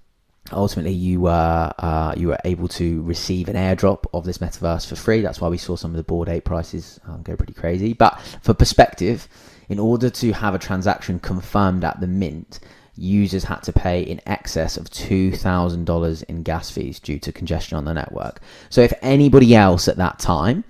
ultimately 0.52 0.92
you 0.92 1.22
were 1.22 1.74
uh, 1.78 2.14
you 2.18 2.28
were 2.28 2.40
able 2.44 2.68
to 2.68 3.02
receive 3.04 3.48
an 3.48 3.56
airdrop 3.56 4.06
of 4.14 4.26
this 4.26 4.40
metaverse 4.40 4.88
for 4.88 4.96
free. 4.96 5.22
That's 5.22 5.40
why 5.40 5.48
we 5.48 5.58
saw 5.58 5.76
some 5.76 5.92
of 5.92 5.98
the 5.98 6.04
Bored 6.04 6.30
Ape 6.30 6.46
prices 6.46 7.00
um, 7.08 7.22
go 7.22 7.36
pretty 7.36 7.54
crazy. 7.54 7.94
But 7.94 8.20
for 8.42 8.54
perspective, 8.54 9.28
in 9.70 9.80
order 9.80 10.10
to 10.10 10.34
have 10.34 10.54
a 10.54 10.60
transaction 10.60 11.20
confirmed 11.20 11.84
at 11.84 12.00
the 12.02 12.08
mint, 12.08 12.60
users 13.02 13.44
had 13.44 13.64
to 13.64 13.74
pay 13.74 14.02
in 14.02 14.22
excess 14.28 14.78
of 14.78 14.90
$2,000 14.90 16.24
in 16.24 16.44
gas 16.44 16.70
fees 16.70 17.00
due 17.00 17.20
to 17.20 17.32
congestion 17.32 17.78
on 17.78 17.86
the 17.86 17.94
network. 17.94 18.42
So 18.70 18.82
if 18.82 18.94
anybody 19.02 19.56
else 19.56 19.88
at 19.88 19.98
that 19.98 20.20
time, 20.20 20.64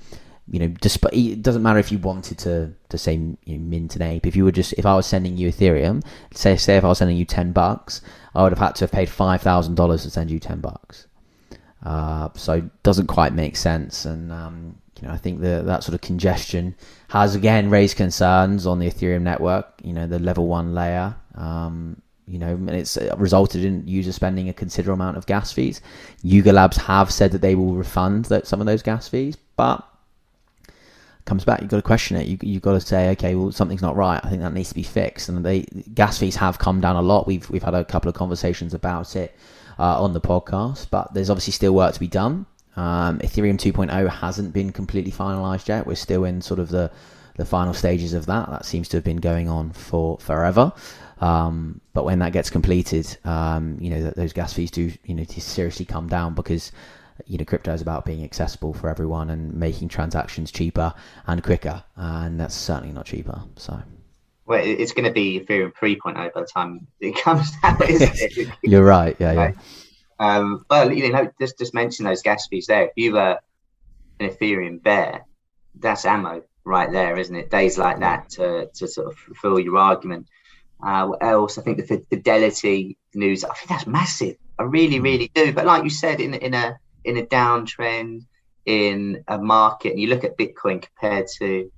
you 0.48 0.60
know, 0.60 0.68
despite 0.68 1.14
it 1.14 1.42
doesn't 1.42 1.64
matter 1.64 1.80
if 1.80 1.92
you 1.92 1.98
wanted 2.00 2.38
to 2.40 2.74
to 2.90 2.98
say 2.98 3.14
you 3.14 3.58
know, 3.58 3.64
mint 3.64 3.96
an 3.96 4.02
ape. 4.02 4.26
If 4.28 4.36
you 4.36 4.44
were 4.44 4.52
just 4.52 4.74
if 4.74 4.86
I 4.86 4.96
was 4.96 5.06
sending 5.06 5.38
you 5.38 5.50
Ethereum, 5.50 6.04
say 6.34 6.58
say 6.58 6.76
if 6.76 6.84
I 6.84 6.90
was 6.90 6.98
sending 6.98 7.16
you 7.16 7.24
ten 7.24 7.54
bucks, 7.54 8.02
I 8.36 8.44
would 8.44 8.52
have 8.52 8.60
had 8.60 8.76
to 8.76 8.84
have 8.84 8.92
paid 8.92 9.10
five 9.10 9.42
thousand 9.42 9.76
dollars 9.76 10.04
to 10.04 10.10
send 10.10 10.30
you 10.30 10.40
ten 10.40 10.60
bucks. 10.60 11.08
Uh, 11.84 12.30
so 12.36 12.54
it 12.54 12.84
doesn't 12.84 13.08
quite 13.08 13.34
make 13.34 13.56
sense, 13.56 14.04
and 14.04 14.30
um, 14.32 14.76
you 15.00 15.08
know 15.08 15.14
I 15.14 15.18
think 15.18 15.40
the, 15.40 15.64
that 15.66 15.84
sort 15.84 15.96
of 15.96 16.02
congestion 16.02 16.76
has 17.10 17.34
again 17.34 17.70
raised 17.70 17.96
concerns 17.96 18.68
on 18.68 18.80
the 18.80 18.90
Ethereum 18.90 19.22
network. 19.22 19.68
You 19.84 19.94
know 19.94 20.06
the 20.06 20.20
level 20.20 20.48
one 20.48 20.76
layer. 20.76 21.16
Um, 21.36 22.02
you 22.28 22.40
know, 22.40 22.54
and 22.54 22.70
it's 22.70 22.98
uh, 22.98 23.14
resulted 23.18 23.66
in 23.66 23.88
users 23.88 24.16
spending 24.16 24.50
a 24.50 24.54
considerable 24.54 25.02
amount 25.02 25.18
of 25.18 25.26
gas 25.26 25.52
fees. 25.52 25.82
Yuga 26.22 26.54
Labs 26.54 26.78
have 26.78 27.12
said 27.12 27.32
that 27.32 27.42
they 27.42 27.56
will 27.56 27.74
refund 27.76 28.26
that, 28.26 28.48
some 28.48 28.60
of 28.60 28.68
those 28.68 28.82
gas 28.82 29.08
fees, 29.08 29.38
but 29.56 29.86
comes 31.26 31.46
back, 31.46 31.62
you've 31.62 31.70
got 31.70 31.78
to 31.78 31.84
question 31.84 32.18
it. 32.18 32.28
You, 32.28 32.38
you've 32.42 32.62
got 32.62 32.74
to 32.74 32.82
say, 32.82 33.10
okay, 33.12 33.36
well, 33.36 33.52
something's 33.52 33.82
not 33.82 33.96
right. 33.96 34.20
I 34.24 34.30
think 34.30 34.42
that 34.42 34.54
needs 34.54 34.70
to 34.70 34.76
be 34.76 34.84
fixed. 34.84 35.30
And 35.30 35.46
they 35.46 35.62
gas 35.94 36.18
fees 36.18 36.36
have 36.38 36.60
come 36.60 36.82
down 36.82 36.96
a 36.96 37.02
lot. 37.02 37.28
We've 37.28 37.50
we've 37.50 37.64
had 37.64 37.74
a 37.74 37.86
couple 37.86 38.10
of 38.10 38.16
conversations 38.16 38.74
about 38.74 39.16
it 39.16 39.36
uh, 39.80 40.02
on 40.02 40.14
the 40.14 40.22
podcast, 40.22 40.88
but 40.90 41.14
there's 41.14 41.30
obviously 41.30 41.54
still 41.54 41.74
work 41.74 41.94
to 41.94 42.00
be 42.00 42.08
done. 42.08 42.46
Um, 42.76 43.20
Ethereum 43.20 43.58
2.0 43.58 44.10
hasn't 44.10 44.54
been 44.54 44.72
completely 44.72 45.12
finalized 45.12 45.68
yet. 45.68 45.86
We're 45.86 45.96
still 45.96 46.24
in 46.24 46.42
sort 46.42 46.60
of 46.60 46.70
the 46.70 46.90
the 47.36 47.46
final 47.46 47.74
stages 47.74 48.14
of 48.14 48.26
that. 48.28 48.50
That 48.50 48.66
seems 48.66 48.88
to 48.90 48.98
have 48.98 49.04
been 49.04 49.18
going 49.18 49.50
on 49.50 49.72
for 49.72 50.18
forever. 50.20 50.74
Um, 51.20 51.82
but 51.94 52.04
when 52.04 52.20
that 52.20 52.34
gets 52.34 52.50
completed, 52.50 53.18
um, 53.24 53.78
you 53.80 53.92
know, 53.92 54.12
those 54.12 54.34
gas 54.34 54.54
fees 54.54 54.72
do, 54.72 54.92
you 55.06 55.14
know, 55.14 55.24
to 55.24 55.42
seriously 55.42 55.86
come 55.86 56.08
down 56.08 56.34
because, 56.34 56.72
you 57.28 57.38
know, 57.38 57.46
crypto 57.46 57.74
is 57.74 57.82
about 57.82 58.06
being 58.06 58.24
accessible 58.24 58.74
for 58.74 58.90
everyone 58.90 59.30
and 59.30 59.54
making 59.54 59.90
transactions 59.90 60.52
cheaper 60.52 60.94
and 61.28 61.44
quicker. 61.44 61.84
And 61.96 62.40
that's 62.40 62.56
certainly 62.56 62.94
not 62.94 63.06
cheaper. 63.06 63.42
So. 63.56 63.82
Well, 64.48 64.62
it's 64.64 64.94
going 64.94 65.06
to 65.06 65.14
be 65.14 65.40
Ethereum 65.40 65.74
3.0 65.74 66.34
by 66.34 66.42
the 66.42 66.48
time 66.48 66.88
it 67.00 67.16
comes 67.16 67.52
out, 67.64 67.88
isn't 67.88 68.12
it? 68.16 68.50
You're 68.64 68.84
right. 68.84 69.16
Yeah, 69.20 69.34
right. 69.36 69.56
yeah. 69.56 69.62
Um, 70.20 70.66
but 70.68 70.96
you 70.96 71.12
know, 71.12 71.32
just 71.40 71.58
just 71.58 71.74
mention 71.74 72.06
those 72.06 72.22
gas 72.22 72.48
fees 72.48 72.68
there. 72.68 72.86
If 72.86 72.92
you 72.96 73.14
were 73.14 73.40
an 74.20 74.30
Ethereum 74.30 74.82
bear, 74.84 75.26
that's 75.80 76.06
ammo 76.06 76.44
right 76.64 76.92
there, 76.92 77.18
isn't 77.18 77.36
it? 77.36 77.50
Days 77.50 77.78
like 77.78 78.00
that 78.00 78.30
to 78.32 78.70
to 78.76 78.88
sort 78.88 79.08
of 79.08 79.18
fulfill 79.18 79.60
your 79.60 79.78
argument. 79.78 80.28
Uh, 80.82 81.08
what 81.08 81.24
else? 81.24 81.58
I 81.58 81.62
think 81.62 81.78
the 81.78 82.06
fidelity 82.10 82.98
news. 83.14 83.44
I 83.44 83.54
think 83.54 83.70
that's 83.70 83.88
massive. 83.88 84.38
I 84.58 84.64
really, 84.64 84.98
hmm. 84.98 85.04
really 85.04 85.32
do. 85.34 85.54
But 85.54 85.66
like 85.66 85.84
you 85.84 85.90
said, 85.90 86.20
in 86.20 86.34
in 86.34 86.54
a 86.54 86.80
in 87.04 87.18
a 87.18 87.24
downtrend, 87.24 88.26
in 88.66 89.24
a 89.28 89.38
market, 89.38 89.92
and 89.92 90.00
you 90.00 90.08
look 90.08 90.24
at 90.24 90.38
Bitcoin 90.38 90.82
compared 90.82 91.28
to 91.40 91.72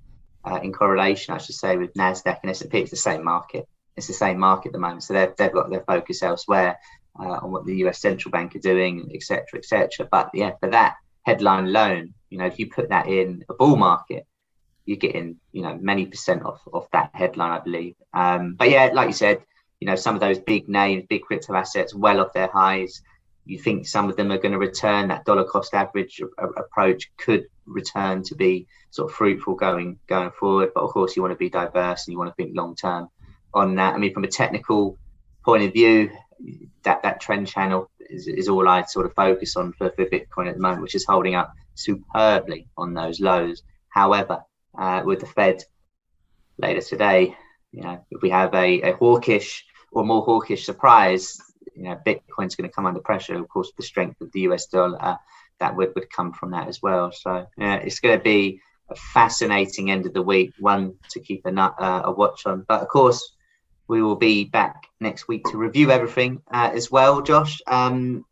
uh, 0.46 0.60
in 0.62 0.74
correlation, 0.74 1.34
I 1.34 1.38
should 1.38 1.56
say, 1.56 1.78
with 1.78 1.94
Nasdaq 1.94 2.40
and 2.42 2.50
S 2.50 2.62
and 2.62 2.72
P, 2.72 2.80
it's 2.80 2.92
the 2.92 2.98
same 2.98 3.24
market. 3.24 3.68
It's 3.96 4.08
the 4.08 4.14
same 4.14 4.40
market 4.40 4.70
at 4.70 4.74
the 4.74 4.80
moment. 4.80 5.04
So 5.04 5.14
they've 5.14 5.36
they've 5.38 5.54
got 5.54 5.70
their 5.70 5.84
focus 5.86 6.24
elsewhere 6.24 6.80
uh, 7.20 7.40
on 7.42 7.52
what 7.52 7.66
the 7.66 7.76
U.S. 7.78 8.00
central 8.00 8.32
bank 8.32 8.56
are 8.56 8.60
doing, 8.60 9.12
etc., 9.14 9.46
etc. 9.56 10.08
But 10.12 10.32
yeah, 10.34 10.52
for 10.60 10.70
that 10.70 10.96
headline 11.26 11.66
alone, 11.66 12.14
you 12.30 12.38
know, 12.38 12.46
if 12.46 12.60
you 12.60 12.70
put 12.70 12.90
that 12.90 13.08
in 13.08 13.46
a 13.50 13.54
bull 13.54 13.76
market, 13.76 14.26
you're 14.86 14.98
getting 14.98 15.38
you 15.52 15.62
know 15.62 15.78
many 15.82 16.06
percent 16.06 16.44
off 16.44 16.62
off 16.72 16.90
that 16.92 17.12
headline, 17.14 17.52
I 17.52 17.60
believe. 17.60 17.96
Um, 18.14 18.56
but 18.56 18.70
yeah, 18.70 18.90
like 18.94 19.08
you 19.08 19.14
said, 19.14 19.44
you 19.80 19.88
know, 19.88 19.96
some 19.96 20.16
of 20.16 20.22
those 20.22 20.40
big 20.40 20.70
names, 20.70 21.06
big 21.10 21.24
crypto 21.24 21.56
assets, 21.56 21.94
well 21.94 22.20
off 22.22 22.34
their 22.34 22.48
highs. 22.48 23.02
You 23.46 23.60
think 23.60 23.86
some 23.86 24.10
of 24.10 24.16
them 24.16 24.32
are 24.32 24.38
going 24.38 24.54
to 24.54 24.58
return 24.58 25.10
that 25.10 25.26
dollar 25.26 25.44
cost 25.44 25.74
average 25.74 26.22
approach 26.38 27.12
could 27.18 27.48
return 27.66 28.24
to 28.24 28.36
be 28.36 28.68
sort 28.92 29.12
of 29.12 29.18
fruitful 29.18 29.56
going 29.56 30.00
going 30.08 30.32
forward. 30.32 30.72
But 30.74 30.84
of 30.84 30.92
course, 30.92 31.16
you 31.16 31.22
want 31.22 31.34
to 31.34 31.38
be 31.38 31.50
diverse 31.50 32.08
and 32.08 32.14
you 32.14 32.18
want 32.18 32.30
to 32.30 32.36
think 32.36 32.56
long 32.56 32.76
term 32.76 33.10
on 33.54 33.76
that. 33.76 33.94
I 33.94 33.98
mean, 33.98 34.14
from 34.14 34.24
a 34.24 34.30
technical 34.30 34.98
point 35.44 35.64
of 35.64 35.74
view, 35.74 36.12
that 36.84 37.04
that 37.04 37.20
trend 37.20 37.48
channel 37.48 37.90
is, 38.00 38.28
is 38.28 38.50
all 38.50 38.68
I 38.68 38.84
sort 38.84 39.06
of 39.06 39.14
focus 39.14 39.56
on 39.56 39.74
for, 39.74 39.90
for 39.92 40.06
Bitcoin 40.06 40.48
at 40.48 40.56
the 40.56 40.62
moment, 40.62 40.82
which 40.82 40.96
is 40.96 41.06
holding 41.06 41.36
up 41.36 41.54
superbly 41.76 42.68
on 42.78 42.94
those 42.94 43.20
lows. 43.20 43.64
However, 43.90 44.44
uh, 44.78 45.04
with 45.06 45.20
the 45.20 45.26
Fed 45.26 45.64
later 46.58 46.82
today, 46.82 47.36
you 47.72 47.82
know, 47.82 48.06
if 48.12 48.22
we 48.22 48.30
have 48.30 48.54
a, 48.54 48.82
a 48.82 48.94
hawkish 48.94 49.66
or 49.92 50.06
more 50.06 50.24
hawkish 50.24 50.66
surprise, 50.66 51.40
you 51.76 51.84
know, 51.84 52.00
Bitcoin's 52.06 52.56
going 52.56 52.70
to 52.70 52.74
come 52.74 52.86
under 52.86 53.00
pressure. 53.00 53.36
Of 53.36 53.50
course, 53.50 53.72
the 53.76 53.84
strength 53.84 54.22
of 54.22 54.32
the 54.32 54.42
US 54.42 54.68
dollar 54.68 54.98
uh, 55.02 55.18
that 55.60 55.76
would, 55.76 55.94
would 55.96 56.10
come 56.10 56.34
from 56.34 56.52
that 56.52 56.68
as 56.68 56.82
well. 56.82 57.12
So 57.12 57.48
yeah, 57.58 57.76
it's 57.76 58.00
going 58.00 58.18
to 58.18 58.24
be 58.24 58.62
a 58.90 58.96
fascinating 58.96 59.92
end 59.92 60.06
of 60.06 60.14
the 60.14 60.22
week, 60.22 60.54
one 60.60 60.96
to 61.10 61.20
keep 61.20 61.46
a, 61.46 61.60
uh, 61.60 62.02
a 62.06 62.12
watch 62.12 62.46
on. 62.46 62.66
But 62.68 62.82
of 62.82 62.88
course, 62.88 63.34
we 63.88 64.02
will 64.02 64.16
be 64.16 64.46
back 64.46 64.88
next 65.00 65.28
week 65.28 65.46
to 65.46 65.58
review 65.58 65.92
everything 65.92 66.42
uh, 66.52 66.72
as 66.74 66.92
well. 66.92 67.22
Josh, 67.22 67.62
um, 67.68 68.26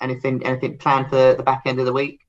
anything 0.00 0.44
anything 0.44 0.78
planned 0.78 1.08
for 1.08 1.34
the 1.34 1.42
back 1.42 1.62
end 1.66 1.80
of 1.80 1.86
the 1.86 1.92
week? 1.92 2.20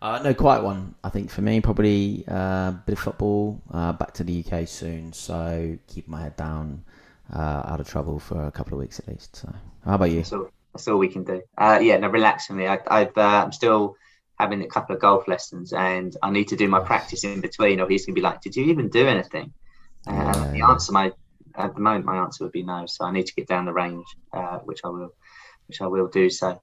Uh, 0.00 0.20
no, 0.22 0.34
quite 0.34 0.62
one. 0.62 0.94
I 1.02 1.08
think 1.08 1.30
for 1.30 1.40
me, 1.40 1.60
probably 1.60 2.24
a 2.28 2.32
uh, 2.32 2.70
bit 2.70 2.92
of 2.92 2.98
football. 2.98 3.62
Uh, 3.70 3.92
back 3.92 4.12
to 4.14 4.24
the 4.24 4.44
UK 4.44 4.68
soon, 4.68 5.12
so 5.12 5.78
keep 5.86 6.06
my 6.06 6.20
head 6.20 6.36
down, 6.36 6.84
uh, 7.34 7.62
out 7.64 7.80
of 7.80 7.88
trouble 7.88 8.18
for 8.18 8.44
a 8.44 8.50
couple 8.50 8.74
of 8.74 8.80
weeks 8.80 8.98
at 8.98 9.08
least. 9.08 9.36
So, 9.36 9.54
how 9.84 9.94
about 9.94 10.10
you? 10.10 10.16
That's 10.16 10.32
all, 10.32 10.50
that's 10.72 10.88
all 10.88 10.98
we 10.98 11.08
can 11.08 11.24
do. 11.24 11.40
Uh, 11.56 11.78
yeah, 11.80 11.96
no, 11.96 12.08
relax 12.08 12.46
for 12.46 12.52
me. 12.52 12.66
I, 12.66 12.78
I've, 12.86 13.16
uh, 13.16 13.44
I'm 13.44 13.52
still 13.52 13.96
having 14.38 14.60
a 14.62 14.66
couple 14.66 14.94
of 14.94 15.00
golf 15.00 15.26
lessons, 15.28 15.72
and 15.72 16.14
I 16.22 16.30
need 16.30 16.48
to 16.48 16.56
do 16.56 16.68
my 16.68 16.80
practice 16.80 17.24
in 17.24 17.40
between, 17.40 17.80
or 17.80 17.88
he's 17.88 18.04
gonna 18.04 18.14
be 18.14 18.20
like, 18.20 18.42
"Did 18.42 18.54
you 18.54 18.66
even 18.66 18.90
do 18.90 19.06
anything?" 19.06 19.52
Yeah, 20.06 20.52
the 20.52 20.62
answer, 20.62 20.92
my 20.92 21.12
at 21.54 21.74
the 21.74 21.80
moment, 21.80 22.04
my 22.04 22.18
answer 22.18 22.44
would 22.44 22.52
be 22.52 22.62
no. 22.62 22.84
So 22.84 23.06
I 23.06 23.12
need 23.12 23.26
to 23.26 23.34
get 23.34 23.48
down 23.48 23.64
the 23.64 23.72
range, 23.72 24.06
which 24.64 24.80
I 24.84 24.88
will, 24.88 25.14
which 25.68 25.80
I 25.80 25.86
will 25.86 26.08
do. 26.08 26.28
So. 26.28 26.60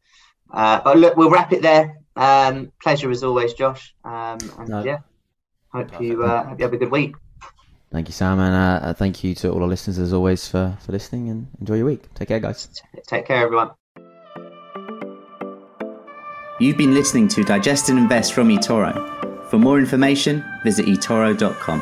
Uh, 0.51 0.79
but 0.83 0.99
look, 0.99 1.17
we'll 1.17 1.31
wrap 1.31 1.51
it 1.51 1.63
there. 1.63 2.02
Um, 2.15 2.71
pleasure 2.81 3.09
as 3.09 3.23
always, 3.23 3.53
Josh. 3.53 3.93
Um, 4.03 4.37
and 4.59 4.69
no. 4.69 4.83
yeah, 4.83 4.99
hope 5.73 5.87
Perfect. 5.87 6.01
you 6.01 6.23
uh, 6.23 6.43
hope 6.45 6.59
you 6.59 6.65
have 6.65 6.73
a 6.73 6.77
good 6.77 6.91
week. 6.91 7.15
Thank 7.91 8.07
you, 8.07 8.13
Sam, 8.13 8.39
and 8.39 8.55
uh, 8.55 8.87
uh, 8.87 8.93
thank 8.93 9.23
you 9.23 9.35
to 9.35 9.51
all 9.51 9.61
our 9.61 9.67
listeners 9.67 9.99
as 9.99 10.13
always 10.13 10.47
for 10.47 10.77
for 10.85 10.91
listening. 10.91 11.29
And 11.29 11.47
enjoy 11.59 11.75
your 11.75 11.85
week. 11.85 12.13
Take 12.15 12.29
care, 12.29 12.39
guys. 12.39 12.81
Take 13.07 13.27
care, 13.27 13.43
everyone. 13.43 13.71
You've 16.59 16.77
been 16.77 16.93
listening 16.93 17.27
to 17.29 17.43
Digest 17.43 17.89
and 17.89 17.97
Invest 17.99 18.33
from 18.33 18.49
eToro. 18.49 19.49
For 19.49 19.57
more 19.57 19.79
information, 19.79 20.43
visit 20.63 20.85
eToro.com. 20.85 21.81